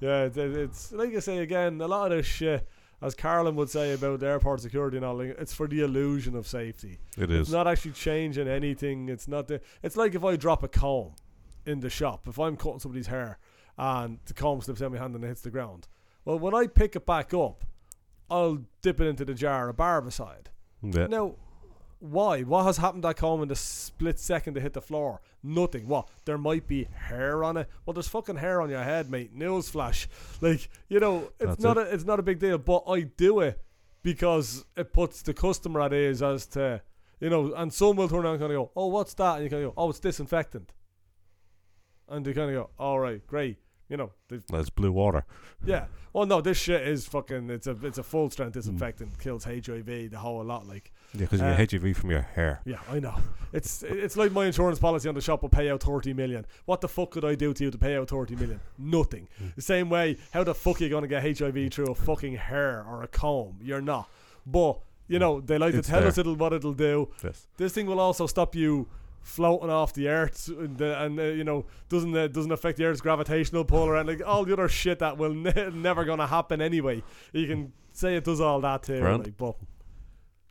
[0.00, 1.80] Yeah, it, it's like I say again.
[1.80, 2.66] A lot of this shit,
[3.02, 6.46] as Carolyn would say about airport security and all, like, it's for the illusion of
[6.46, 6.98] safety.
[7.18, 9.10] it It's not actually changing anything.
[9.10, 9.48] It's not.
[9.48, 11.14] The, it's like if I drop a comb
[11.66, 12.26] in the shop.
[12.28, 13.38] If I'm cutting somebody's hair
[13.78, 15.88] and the comb slips out of my hand and it hits the ground.
[16.24, 17.64] Well, when I pick it back up,
[18.30, 20.46] I'll dip it into the jar of barbicide.
[20.82, 21.06] Yeah.
[21.08, 21.34] Now,
[21.98, 22.42] why?
[22.42, 25.20] What has happened to that comb in the split second to hit the floor?
[25.42, 25.86] Nothing.
[25.88, 26.08] What?
[26.24, 27.68] There might be hair on it.
[27.84, 29.36] Well, there's fucking hair on your head, mate.
[29.36, 30.06] Newsflash.
[30.40, 31.88] Like you know, it's That's not it.
[31.88, 32.56] a it's not a big deal.
[32.58, 33.60] But I do it
[34.02, 36.80] because it puts the customer at ease as to
[37.20, 37.52] you know.
[37.54, 39.64] And some will turn around and kind of go, "Oh, what's that?" And you kind
[39.64, 40.72] of go, "Oh, it's disinfectant."
[42.08, 43.58] And they kind of go, "All right, great."
[43.90, 44.10] You know,
[44.48, 45.24] That's blue water.
[45.66, 45.86] yeah.
[46.12, 47.50] Well, no, this shit is fucking.
[47.50, 48.32] It's a it's a full Mm.
[48.32, 49.18] strength disinfectant.
[49.18, 50.66] Kills HIV, the whole lot.
[50.66, 52.60] Like, Yeah, because you Uh, get HIV from your hair.
[52.64, 53.16] yeah, I know.
[53.52, 56.46] It's it's like my insurance policy on the shop will pay out thirty million.
[56.66, 58.60] What the fuck could I do to you to pay out thirty million?
[58.78, 59.28] Nothing.
[59.42, 59.54] Mm.
[59.56, 62.84] The same way, how the fuck are you gonna get HIV through a fucking hair
[62.88, 63.58] or a comb?
[63.60, 64.08] You're not.
[64.46, 64.78] But
[65.08, 66.08] you know they like It's to tell there.
[66.08, 67.08] us it'll what it'll do.
[67.24, 67.46] Yes.
[67.56, 68.86] This thing will also stop you
[69.22, 73.00] floating off the earth and, and uh, you know doesn't uh, doesn't affect the earth's
[73.00, 74.18] gravitational pull or anything.
[74.20, 77.02] Like all the other shit that will ne- never gonna happen anyway.
[77.32, 79.56] You can say it does all that too, like, but.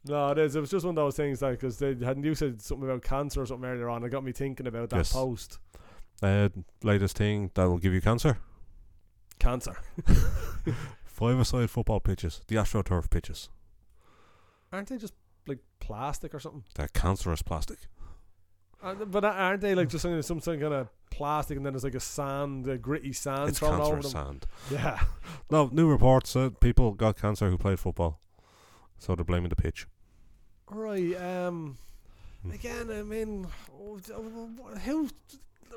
[0.05, 0.55] No, it is.
[0.55, 3.03] It was just one of those things, like, because they hadn't you said something about
[3.03, 4.01] cancer or something earlier on.
[4.05, 5.11] It got me thinking about that Yes.
[5.11, 5.59] post.
[6.23, 6.47] Uh,
[6.83, 8.37] latest thing that will give you cancer.
[9.39, 9.75] Cancer.
[11.05, 12.41] Five-a-side football pitches.
[12.47, 13.49] The AstroTurf pitches.
[14.71, 15.13] Aren't they just
[15.47, 16.63] like plastic or something?
[16.75, 17.79] They're cancerous plastic.
[18.81, 21.95] Aren't- But aren't they like just some, some kind of plastic and then there's like
[21.95, 24.25] a sand, a gritty sand it's thrown over cancerous them?
[24.25, 24.45] sand.
[24.71, 24.99] Yeah.
[25.51, 28.19] No, new reports said people got cancer who played football.
[28.99, 29.87] So they're blaming the pitch.
[30.69, 31.15] Right.
[31.19, 31.77] Um.
[32.43, 32.51] Hmm.
[32.51, 33.47] Again, I mean,
[34.85, 35.09] who?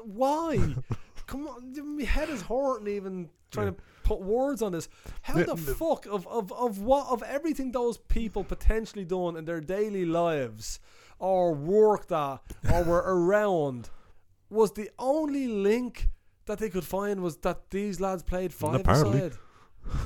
[0.04, 0.58] Why?
[1.26, 3.72] Come on, my head is hurting even trying Yeah.
[3.72, 4.88] to put words on this.
[5.22, 9.36] How Yeah, the the- fuck of, of of what of everything those people potentially done
[9.36, 10.78] in their daily lives
[11.22, 13.88] or work that or were around
[14.50, 16.10] was the only link
[16.46, 19.18] that they could find was that these lads played five Apparently.
[19.20, 19.38] aside.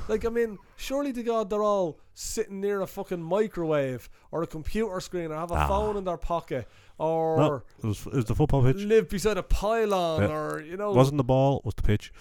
[0.07, 4.47] Like I mean, surely to God they're all sitting near a fucking microwave or a
[4.47, 5.67] computer screen or have a Ah.
[5.67, 6.67] phone in their pocket
[6.99, 7.53] or No,
[7.83, 8.77] it was, it was the football pitch.
[8.77, 10.35] live beside a pylon Yeah.
[10.37, 12.13] or you know Wasn't the ball, was the pitch.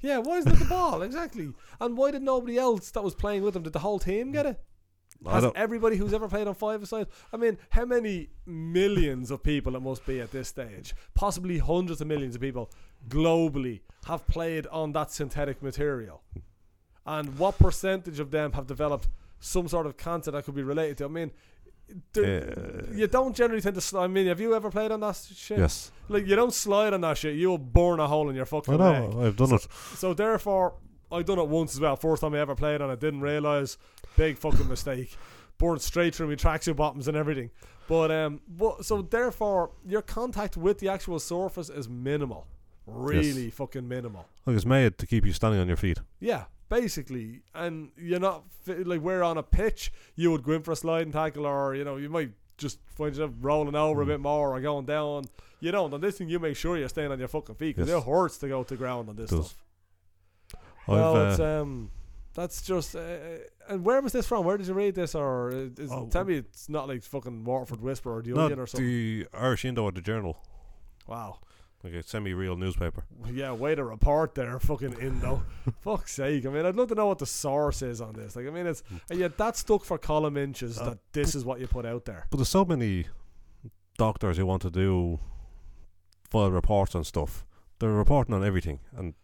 [0.00, 1.00] Yeah, why isn't it the ball?
[1.08, 1.52] Exactly.
[1.80, 3.62] And why did nobody else that was playing with them?
[3.62, 4.60] Did the whole team get it?
[5.30, 7.06] Has everybody who's ever played on five aside?
[7.32, 10.94] I mean, how many millions of people it must be at this stage?
[11.14, 12.70] Possibly hundreds of millions of people
[13.08, 16.22] globally have played on that synthetic material.
[17.06, 19.08] And what percentage of them have developed
[19.40, 21.04] some sort of cancer that could be related to?
[21.04, 21.30] I mean,
[22.12, 23.80] there- Uh, you don't generally tend to.
[23.80, 25.58] Sl- I mean, have you ever played on that shit?
[25.58, 25.90] yes.
[26.08, 27.36] Like you don't slide on that shit.
[27.36, 29.10] You'll burn a hole in your fucking I leg.
[29.14, 29.66] know, I've done it.
[29.96, 30.74] So therefore,
[31.12, 31.96] I done it once as well.
[31.96, 33.76] First time I ever played on it, didn't realize.
[34.16, 35.14] Big fucking mistake.
[35.58, 37.50] Burned straight through my tracksuit bottoms and everything.
[37.88, 42.46] But um, but so therefore, your contact with the actual surface is minimal.
[42.86, 44.26] Really fucking minimal.
[44.46, 45.98] Look, it's made to keep you standing on your feet.
[46.20, 49.92] Yeah, basically, and you're not like we're on a pitch.
[50.16, 53.10] You would go in for a sliding tackle, or you know, you might just find
[53.14, 54.08] yourself rolling over a Mm.
[54.08, 55.24] bit more or going down.
[55.60, 55.92] You don't.
[55.94, 58.02] On this thing, you make sure you're staying on your fucking feet because Yes.
[58.02, 59.54] it hurts to go to ground on this stuff.
[60.86, 61.90] Well, uh, it's um,
[62.34, 62.96] that's just.
[62.96, 63.16] Uh,
[63.68, 64.44] and where was this from?
[64.44, 65.14] Where did you read this?
[65.14, 66.08] Or is, is, Oh.
[66.10, 68.86] tell me it's not like fucking Waterford Whisper or the Onion or something.
[68.86, 70.36] the Irish Indo at the Journal.
[71.06, 71.38] wow.
[71.84, 73.04] like a semi-real newspaper.
[73.32, 75.42] Yeah, way to report there, fucking Indo.
[75.80, 76.46] Fuck's sake.
[76.46, 78.36] I mean, I'd love to know what the source is on this.
[78.36, 81.44] Like, I mean, it's and yet that's stuck for column inches Uh, that this is
[81.44, 82.26] what you put out there.
[82.30, 83.06] But there's so many
[83.98, 85.18] doctors who want to do
[86.30, 87.44] file reports and stuff.
[87.78, 89.14] They're reporting on everything, and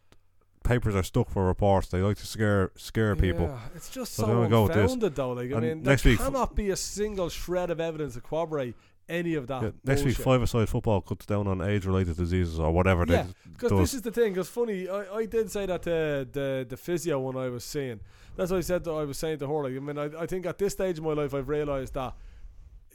[0.64, 1.88] papers are stuck for reports.
[1.88, 3.58] They like to scare scare people.
[3.74, 4.82] It's just So so there we go with this.
[4.92, 5.32] unfounded, though.
[5.32, 8.20] Like, I And mean, next there week- cannot be a single shred of evidence to
[8.20, 8.74] corroborate
[9.08, 9.62] any of that.
[9.62, 13.06] Yeah, next week, five-a-side football cuts down on age-related diseases or whatever.
[13.08, 14.34] Yeah, Because this is the thing.
[14.34, 18.00] Because funny, I, I did say that to the the physio when I was seeing.
[18.36, 18.84] That's what I said.
[18.84, 19.62] That I was saying to her.
[19.64, 22.14] Like, I mean, I, I think at this stage of my life, I've realised that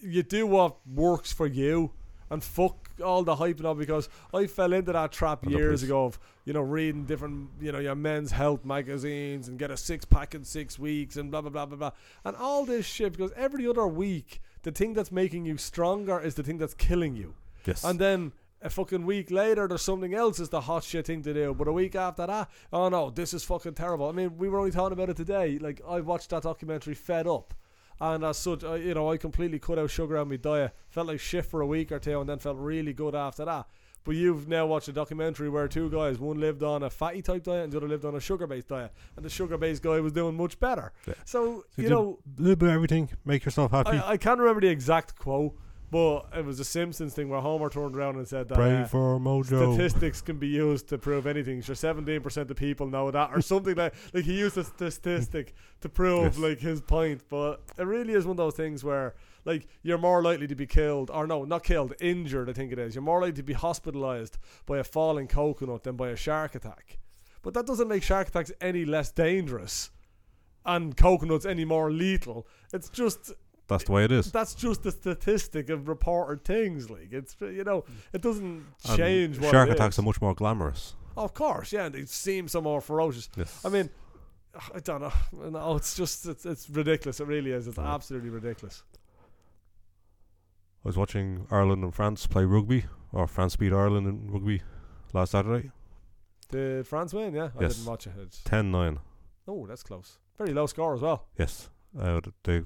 [0.02, 1.92] you do what works for you,
[2.30, 3.76] and fuck all the hype and all.
[3.76, 7.80] Because I fell into that trap years ago of you know reading different you know
[7.80, 11.50] your men's health magazines and get a six pack in six weeks and blah blah
[11.50, 11.92] blah blah blah
[12.26, 13.14] and all this shit.
[13.14, 17.16] Because every other week, the thing that's making you stronger is the thing that's killing
[17.16, 17.34] you.
[17.66, 18.32] yes, And then
[18.62, 21.54] a fucking week later, there's something else is the hot shit thing to do.
[21.54, 24.08] But a week after that, oh no, this is fucking terrible.
[24.08, 25.58] I mean, we were only talking about it today.
[25.60, 27.54] Like I watched that documentary, Fed Up,
[28.00, 30.76] and as such, I, you know, I completely cut out sugar on my diet.
[30.90, 33.68] Felt like shit for a week or two, and then felt really good after that.
[34.06, 37.44] But you've now watched a documentary where two guys, one lived on a fatty type
[37.44, 40.00] diet and the other lived on a sugar based diet, and the sugar based guy
[40.02, 40.92] was doing much better.
[41.08, 41.14] Yeah.
[41.26, 43.10] So So you know, a little bit of everything.
[43.24, 43.92] Make yourself happy.
[43.92, 45.56] I, I can't remember the exact quote,
[45.94, 48.60] but it was a Simpsons thing where Homer turned around and said that.
[48.60, 49.76] Uh, for Mojo.
[49.76, 51.62] statistics can be used to prove anything.
[51.62, 53.94] Sure, seventeen percent of people know that, or something like.
[54.14, 56.38] Like he used a statistic to prove Yes.
[56.40, 59.14] like his point, but it really is one of those things where
[59.46, 62.50] like you're more likely to be killed, or no, not killed, injured.
[62.50, 62.96] I think it is.
[62.96, 66.98] You're more likely to be hospitalized by a falling coconut than by a shark attack.
[67.44, 69.92] But that doesn't make shark attacks any less dangerous,
[70.66, 72.48] and coconuts any more lethal.
[72.74, 73.32] It's just
[73.68, 74.32] That's the way it is.
[74.32, 76.90] that's just the statistic of reported things.
[76.90, 80.00] Like it's you know it doesn't change what shark attacks is.
[80.00, 80.96] are much more glamorous.
[81.16, 83.30] Of course, yeah, and they seem so more ferocious.
[83.38, 83.64] Yes.
[83.64, 83.90] I mean,
[84.76, 85.14] I don't know.
[85.50, 87.20] No, it's just it's, it's ridiculous.
[87.20, 87.68] It really is.
[87.68, 87.94] It's Yeah.
[87.94, 88.84] absolutely ridiculous.
[90.86, 94.62] I was watching Ireland and France play rugby, or France beat Ireland in rugby
[95.14, 95.72] last Saturday.
[96.52, 97.34] Did France win?
[97.34, 98.14] Yeah, I didn't watch it.
[98.22, 99.00] It's, 10 9.
[99.48, 100.18] oh, that's close.
[100.38, 101.28] Very low score as well.
[101.38, 101.70] Yes.
[101.98, 102.62] Uh, th- they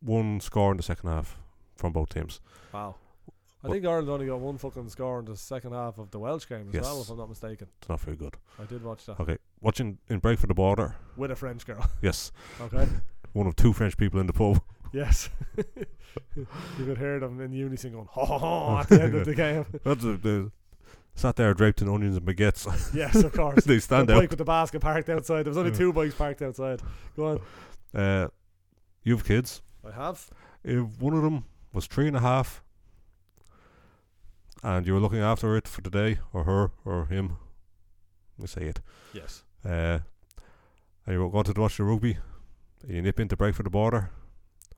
[0.00, 1.38] one score in the second half
[1.76, 2.40] from both teams.
[2.72, 2.96] Wow.
[3.62, 6.18] I What- think Ireland only got one fucking score in the second half of the
[6.18, 6.84] Welsh game as Yes.
[6.84, 7.68] well, if I'm not mistaken.
[7.80, 8.36] It's not very good.
[8.58, 9.36] I did watch that Okay.
[9.60, 10.96] Watching in Break for the Border.
[11.16, 11.84] with a French girl.
[12.02, 12.32] Yes.
[12.60, 12.88] Okay.
[13.32, 14.62] One of two French people in the pub.
[14.92, 15.28] yes.
[16.36, 16.46] you
[16.78, 19.66] could hear them in unison going, ho ho ho, at the end of the game.
[19.84, 20.44] That's a, they
[21.14, 22.94] sat there draped in onions and baguettes.
[22.94, 23.64] yes, of course.
[23.64, 24.20] they stand the out.
[24.20, 25.44] bike with the basket parked outside.
[25.44, 26.80] There was only two bikes parked outside.
[27.16, 27.26] Go
[27.94, 28.00] on.
[28.00, 28.28] Uh,
[29.04, 29.60] you have kids.
[29.86, 30.28] I have.
[30.64, 32.62] If one of them was three and a half,
[34.62, 37.36] and you were looking after it for the day, or her, or him,
[38.38, 38.80] let me say it,
[39.12, 39.44] Yes.
[39.64, 40.00] uh,
[41.06, 42.18] and you going to watch the rugby,
[42.82, 44.10] and you nip into break for the border,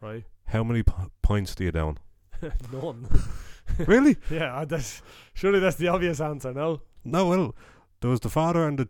[0.01, 0.25] Right.
[0.47, 0.93] how many p-
[1.23, 1.99] points do you down?
[2.73, 3.09] None.
[3.87, 4.17] really?
[4.31, 5.03] yeah, that's
[5.35, 6.53] surely that's the obvious answer.
[6.53, 6.83] No.
[7.05, 7.55] No, well,
[8.01, 8.89] there was the father and the,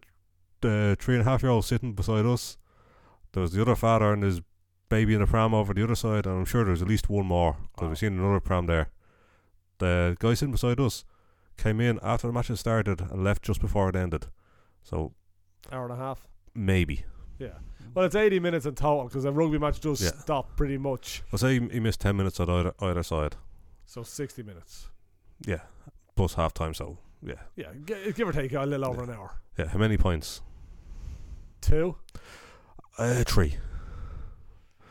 [0.60, 2.58] the three and a half year old sitting beside us.
[3.32, 4.42] There was the other father and his
[4.92, 7.24] baby in a pram over the other side, and I'm sure there's at least one
[7.26, 7.88] more because Wow.
[7.88, 8.90] we've seen another pram there.
[9.78, 11.04] The guy sitting beside us
[11.56, 14.26] came in after the match had started and left just before it ended.
[14.82, 15.14] So
[15.70, 16.26] Hour and a half.
[16.54, 17.04] maybe.
[17.38, 17.58] Yeah.
[17.94, 20.10] Well, it's 80 minutes in total because a rugby match does Yeah.
[20.10, 21.22] stop pretty much.
[21.32, 23.36] I'll say he missed 10 minutes at either, either side.
[23.86, 24.88] So 60 minutes.
[25.46, 25.62] Yeah.
[26.16, 27.40] Plus half time, so yeah.
[27.56, 29.10] Yeah, g- give or take a little over Yeah.
[29.10, 29.30] an hour.
[29.58, 30.42] Yeah, how many points?
[31.62, 31.96] Two.
[32.98, 33.56] Uh, three.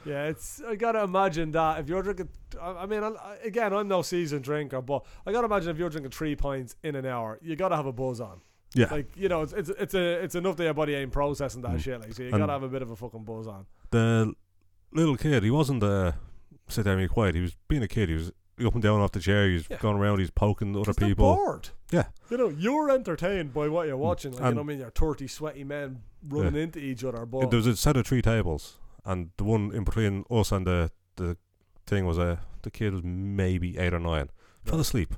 [0.05, 0.61] Yeah, it's.
[0.67, 2.29] I gotta imagine that if you're drinking,
[2.61, 5.89] I, I mean, I, again, I'm no seasoned drinker, but I gotta imagine if you're
[5.89, 8.41] drinking three pints in an hour, you gotta have a buzz on.
[8.73, 8.87] Yeah.
[8.89, 11.71] Like you know, it's it's it's a it's enough that your body ain't processing that
[11.71, 11.79] Mm.
[11.79, 11.99] shit.
[12.01, 13.65] Like so, you And- gotta have a bit of a fucking buzz on.
[13.91, 14.33] the
[14.93, 16.13] little kid, he wasn't uh,
[16.67, 17.35] sit there and be quiet.
[17.35, 18.09] He was being a kid.
[18.09, 18.31] He was
[18.65, 19.47] up and down off the chair.
[19.47, 19.77] He was Yeah.
[19.77, 20.19] going around.
[20.19, 21.35] He's poking other people.
[21.35, 21.69] bored.
[21.91, 22.05] Yeah.
[22.29, 24.31] You know, you're entertained by what you're watching.
[24.33, 27.25] Like, you know, what I mean, you're thirty sweaty men running into each other.
[27.25, 30.65] But There was a set of three tables, and the one in between us and
[30.65, 31.37] the the
[31.87, 34.29] thing was a the kid was maybe eight or nine.
[34.65, 35.15] Fell asleep.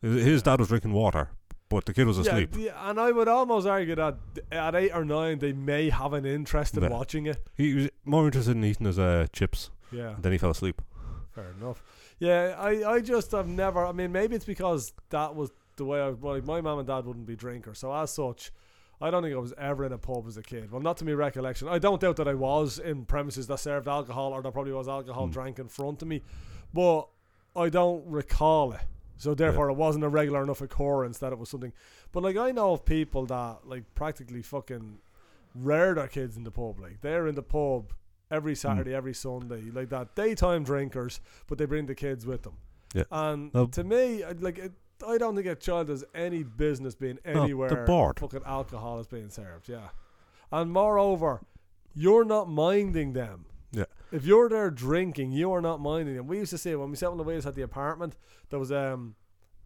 [0.00, 1.30] His his dad was drinking water,
[1.68, 2.54] but the kid was asleep.
[2.56, 4.16] yeah, and I would almost argue that
[4.50, 6.88] at eight or nine, they may have an interest in Yeah.
[6.90, 7.38] watching it.
[7.56, 9.70] He was more interested in eating his uh, chips.
[9.90, 10.14] Yeah.
[10.14, 10.80] And then he fell asleep.
[11.34, 11.82] Fair enough.
[12.18, 13.84] Yeah, I, I just have never.
[13.84, 16.10] I mean, maybe it's because that was the way I.
[16.10, 18.52] Well, like my mom and dad wouldn't be drinkers, so as such,
[19.02, 20.70] I don't think I was ever in a pub as a kid.
[20.70, 21.68] Well, not to me recollection.
[21.68, 24.88] I don't doubt that I was in premises that served alcohol, or there probably was
[24.88, 25.32] alcohol Hmm.
[25.32, 26.22] drank in front of me,
[26.72, 27.08] but
[27.56, 28.80] I don't recall it.
[29.16, 31.72] So therefore, it wasn't a regular enough occurrence that it was something.
[32.12, 34.98] But like I know of people that like practically fucking
[35.54, 36.80] rear their kids in the pub.
[36.80, 37.92] Like they're in the pub
[38.30, 42.54] every Saturday, every Sunday, like that daytime drinkers, but they bring the kids with them.
[42.94, 43.04] Yeah.
[43.10, 43.66] And No.
[43.66, 44.72] to me, like it,
[45.06, 47.68] I don't think a child has any business being No, they're anywhere
[48.18, 49.68] fucking alcohol is being served.
[49.68, 49.88] Yeah.
[50.50, 51.42] And moreover,
[51.94, 53.46] you're not minding them.
[53.72, 53.84] Yeah.
[54.10, 56.26] If you're there drinking, you are not minding them.
[56.26, 58.16] We used to say when we sat on the quays at the apartment,
[58.50, 59.14] there was um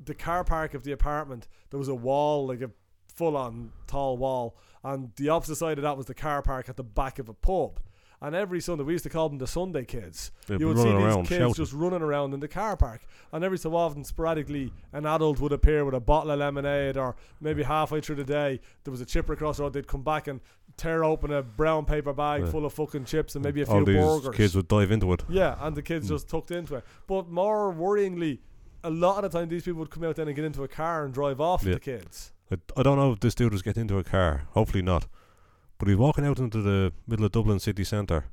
[0.04, 1.48] the car park of the apartment.
[1.70, 2.70] There was a wall, like a
[3.12, 6.76] full on tall wall, and the opposite side of that was the car park at
[6.76, 7.80] the back of a pub.
[8.20, 10.30] And every Sunday, we used to call them the Sunday kids.
[10.46, 11.54] They'd you would see these kids shouting.
[11.54, 15.52] just running around in the car park, and every so often, sporadically, an adult would
[15.52, 19.04] appear with a bottle of lemonade, or maybe halfway through the day, there was a
[19.06, 19.74] chipper across the road.
[19.74, 20.40] They'd come back and
[20.78, 22.50] tear open a brown paper bag Yeah.
[22.50, 24.34] full of fucking chips and maybe a All few these burgers.
[24.36, 25.22] kids would dive into it.
[25.28, 26.10] Yeah, and the kids Mm.
[26.10, 26.84] just tucked into it.
[27.06, 28.38] But more worryingly,
[28.82, 30.68] a lot of the time these people would come out then and get into a
[30.68, 31.74] car and drive off with Yeah.
[31.74, 32.32] the kids.
[32.50, 34.44] I, I don't know if this dude was getting into a car.
[34.52, 35.06] Hopefully not.
[35.78, 38.26] But he's walking out into the middle of Dublin city centre,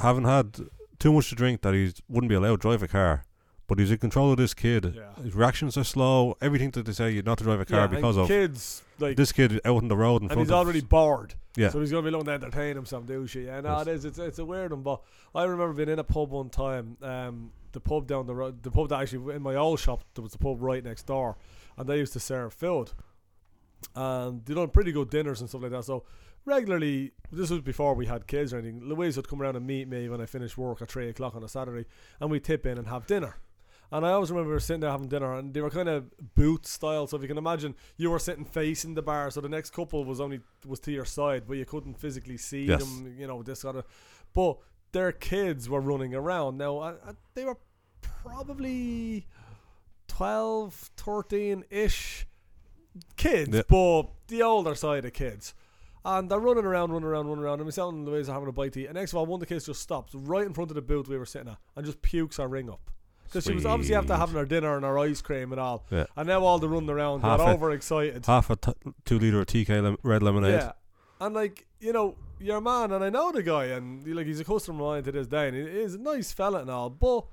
[0.00, 0.56] having had
[0.98, 3.24] too much to drink that he wouldn't be allowed to drive a car.
[3.68, 4.94] But he's in control of this kid.
[4.96, 5.22] Yeah.
[5.22, 6.36] His reactions are slow.
[6.42, 8.82] Everything that they say you not to drive a car yeah, because and of kids
[8.98, 11.34] like this kid out on the road in and front he's of already bored.
[11.56, 11.70] yeah.
[11.70, 13.46] So he's gonna be looking to entertain himself, do she?
[13.46, 13.86] Yeah, no, Yes.
[13.86, 14.04] it is.
[14.04, 15.00] It's it's a weird one, but
[15.34, 16.96] I remember being in a pub one time.
[17.02, 20.22] Um, the pub down the road, the pub that actually in my old shop, there
[20.22, 21.38] was the pub right next door,
[21.78, 22.90] and they used to serve food,
[23.94, 25.84] and they done pretty good dinners and stuff like that.
[25.84, 26.04] So
[26.44, 28.80] regularly, this was before we had kids or anything.
[28.88, 31.42] Louise would come around and meet me when I finished work at three o'clock on
[31.44, 31.86] a Saturday,
[32.20, 33.36] and we tip in and have dinner.
[33.90, 36.06] And I always remember we were sitting there having dinner, and they were kind of
[36.34, 37.06] booth style.
[37.06, 40.02] So if you can imagine, you were sitting facing the bar, so the next couple
[40.06, 42.82] was only was to your side, but you couldn't physically see Yes.
[42.82, 43.14] them.
[43.18, 43.84] You know this sort of.
[44.32, 44.56] But
[44.92, 46.56] their kids were running around.
[46.56, 47.58] Now I, I, they were
[48.00, 49.26] probably
[50.08, 52.26] 12, 13 ish
[53.16, 55.54] kids, but the older side of kids.
[56.04, 57.60] And they're running around, running around, running around.
[57.60, 58.86] And myself and Louise are having a bite to eat.
[58.86, 60.82] And next of all, one of the kids just stops right in front of the
[60.82, 62.90] booth we were sitting at and just pukes her ring up.
[63.24, 65.86] Because she was obviously after having her dinner and her ice cream and all.
[65.90, 66.06] Yeah.
[66.16, 68.26] And now all the running around, Half got a- overexcited.
[68.26, 68.72] half a t-
[69.04, 70.54] two liter of TK lem- red lemonade.
[70.54, 70.72] Yeah.
[71.20, 74.44] And like, you know, your man, and I know the guy, and like he's a
[74.44, 77.24] customer of mine to this day, and he is a nice fella and all, but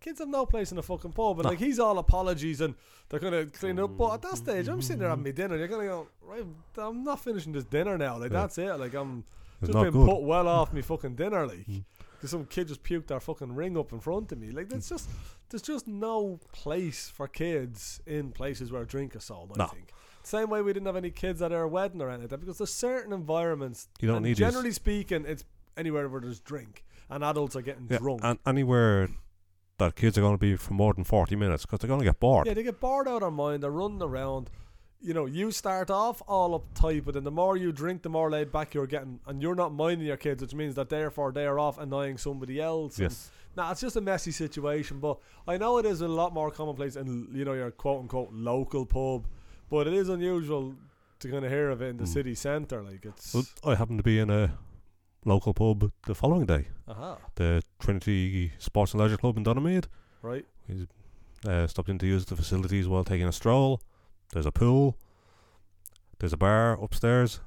[0.00, 1.38] kids have no place in the fucking pub.
[1.38, 1.50] And No.
[1.50, 2.74] like, he's all apologies and
[3.08, 3.96] they're of cleaning up.
[3.96, 5.56] But at that stage, I'm sitting there having my dinner.
[5.56, 6.44] You're going to go, right,
[6.78, 8.18] I'm not finishing this dinner now.
[8.18, 8.40] Like, Yeah.
[8.42, 8.72] that's it.
[8.74, 9.24] Like, I'm
[9.60, 10.08] It's just been good.
[10.08, 11.46] put well off me fucking dinner.
[11.46, 11.84] Like, Mm.
[12.16, 14.50] because some kid just puked their fucking ring up in front of me.
[14.50, 15.08] Like, there's just,
[15.50, 19.66] there's just no place for kids in places where drink is sold, I No.
[19.68, 19.92] think.
[20.22, 23.12] Same way we didn't have any kids at our wedding or anything because there's certain
[23.12, 23.88] environments.
[24.00, 25.44] You don't need Generally speaking, it's
[25.76, 28.20] anywhere where there's drink and adults are getting Yeah, drunk.
[28.24, 29.08] and anywhere
[29.78, 32.04] that kids are going to be for more than 40 minutes because they're going to
[32.04, 32.46] get bored.
[32.46, 33.62] Yeah, they get bored out of their mind.
[33.62, 34.50] They're running around.
[35.00, 38.30] You know, you start off all uptight, but then the more you drink, the more
[38.30, 41.46] laid back you're getting, and you're not minding your kids, which means that therefore they
[41.46, 42.96] are off annoying somebody else.
[42.98, 43.30] and- Yes.
[43.56, 46.94] Nah, it's just a messy situation, but I know it is a lot more commonplace
[46.96, 49.26] in you know your quote unquote local pub,
[49.70, 50.74] but it is unusual
[51.20, 52.08] to kind of hear of it in the Mm.
[52.08, 52.82] city centre.
[52.82, 54.56] Like it's Well, I happen to be in a
[55.24, 59.86] local pub the following day, aha the Trinity Sports and Leisure Club in Donaghmede.
[60.22, 60.44] right.
[61.46, 63.80] Uh, stopped in to use the facilities while taking a stroll.
[64.32, 64.96] There's a pool.
[66.18, 67.40] There's a bar upstairs.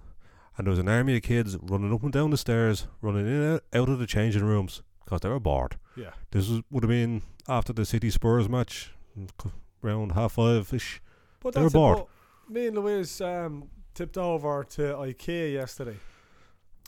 [0.58, 3.34] And there was an army of kids running up and down the stairs, running in
[3.42, 5.76] and out of the changing rooms because they were bored.
[5.98, 8.92] Yeah, This was, would have been after the City Spurs match,
[9.84, 11.02] around half five ish.
[11.42, 12.04] but They were bored.
[12.48, 15.98] Me and Louise um, tipped over to IKEA yesterday.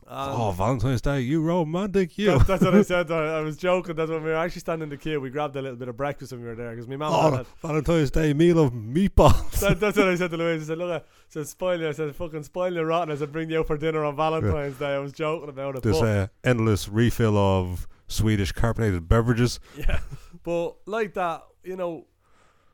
[0.07, 2.37] Um, oh, Valentine's Day, you romantic, you.
[2.37, 3.11] That- that's what I said.
[3.11, 3.95] I, I was joking.
[3.95, 5.19] That's when we were actually standing in the queue.
[5.21, 7.37] We grabbed a little bit of breakfast when we were there because my mum Oh,
[7.37, 7.47] had.
[7.61, 9.59] Valentine's Day meal of meatballs.
[9.59, 10.63] That, that's what I said to Louise.
[10.63, 13.31] I said, "Look, I said spoil you." I said, "Fucking spoil you rotten." I said,
[13.31, 15.83] "Bring you out for dinner on Valentine's Day." I was joking about it.
[15.83, 19.59] This uh, endless refill of Swedish carbonated beverages.
[19.77, 19.99] yeah,
[20.43, 22.05] but like that, you know,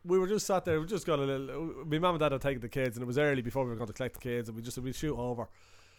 [0.03, 0.79] we were just sat there.
[0.81, 1.85] We just got a little.
[1.85, 3.75] My mum and dad had taken the kids, and it was early before we were
[3.75, 5.47] going to collect the kids, and we just we'd shoot over.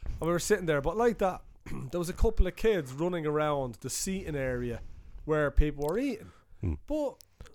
[0.07, 1.43] And we were sitting there, but like that,
[1.91, 4.81] there was a couple of kids running around the seating area
[5.25, 6.31] where people were eating.
[6.61, 6.75] Hmm.
[6.87, 7.15] But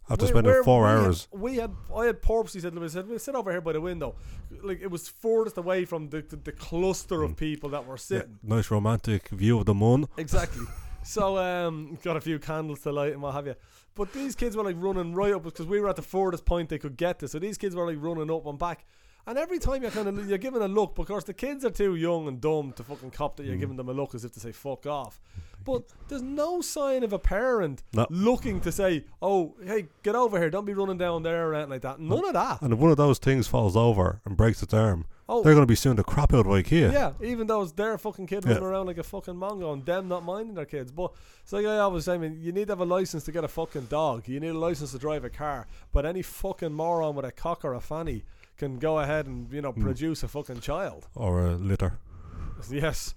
[0.09, 1.27] After spending four we had- hours.
[1.31, 3.81] we had, I had purposely said to I said, "We'll sit over here by the
[3.81, 4.15] window.
[4.63, 7.37] Like it was furthest away from the, the, the cluster of Mm.
[7.37, 8.39] people that were Yeah, sitting.
[8.43, 10.07] nice romantic view of the moon.
[10.17, 10.65] Exactly.
[11.03, 13.55] so um, got a few candles to light and what have you.
[13.93, 16.69] But these kids were like running right up because we were at the furthest point
[16.69, 17.27] they could get to.
[17.27, 18.85] So these kids were like running up and back.
[19.27, 21.95] And every time you're kind of you're giving a look, because the kids are too
[21.95, 23.59] young and dumb to fucking cop that you're Mm.
[23.59, 25.19] giving them a look as if to say fuck off.
[25.63, 28.05] But there's no sign of a parent No.
[28.11, 30.51] looking to say, "Oh, hey, get over here!
[30.51, 32.61] Don't be running down there or anything like that." None of that.
[32.61, 35.63] And if one of those things falls over and breaks its arm, Oh, they're going
[35.63, 36.93] to be suing the crap out of IKEA.
[36.93, 38.51] Yeah, even though it's their fucking kid Yeah.
[38.51, 40.91] running around like a fucking mongo and them not minding their kids.
[40.91, 43.31] But it's like I always say, I mean, you need to have a license to
[43.31, 44.27] get a fucking dog.
[44.27, 45.65] You need a license to drive a car.
[45.91, 48.23] But any fucking moron with a cock or a fanny
[48.57, 49.81] can go ahead and, you know, Mm.
[49.81, 51.07] produce a fucking child.
[51.15, 51.99] Or a litter.
[52.69, 53.13] yes.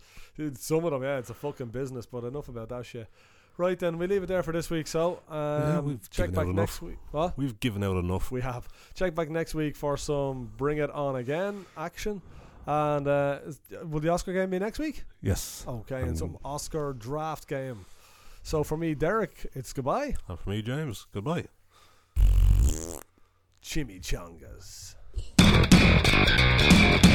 [0.54, 3.08] Some of them, yeah, it's a fucking business, but enough about that shit.
[3.56, 4.86] Right then, we leave it there for this week.
[4.86, 6.96] So, um, we've check back next week.
[7.10, 7.36] What?
[7.36, 8.30] We've given out enough.
[8.30, 8.68] We have.
[8.94, 12.22] Check back next week for some Bring It On Again action.
[12.66, 15.02] And uh, is- will the Oscar game be next week?
[15.22, 15.64] Yes.
[15.66, 17.84] Okay, and some Um, Oscar draft game.
[18.44, 20.14] So for me, Derek, it's goodbye.
[20.28, 21.46] And for me, James, goodbye.
[23.62, 24.94] Chimichangas.
[26.28, 27.07] Thank you.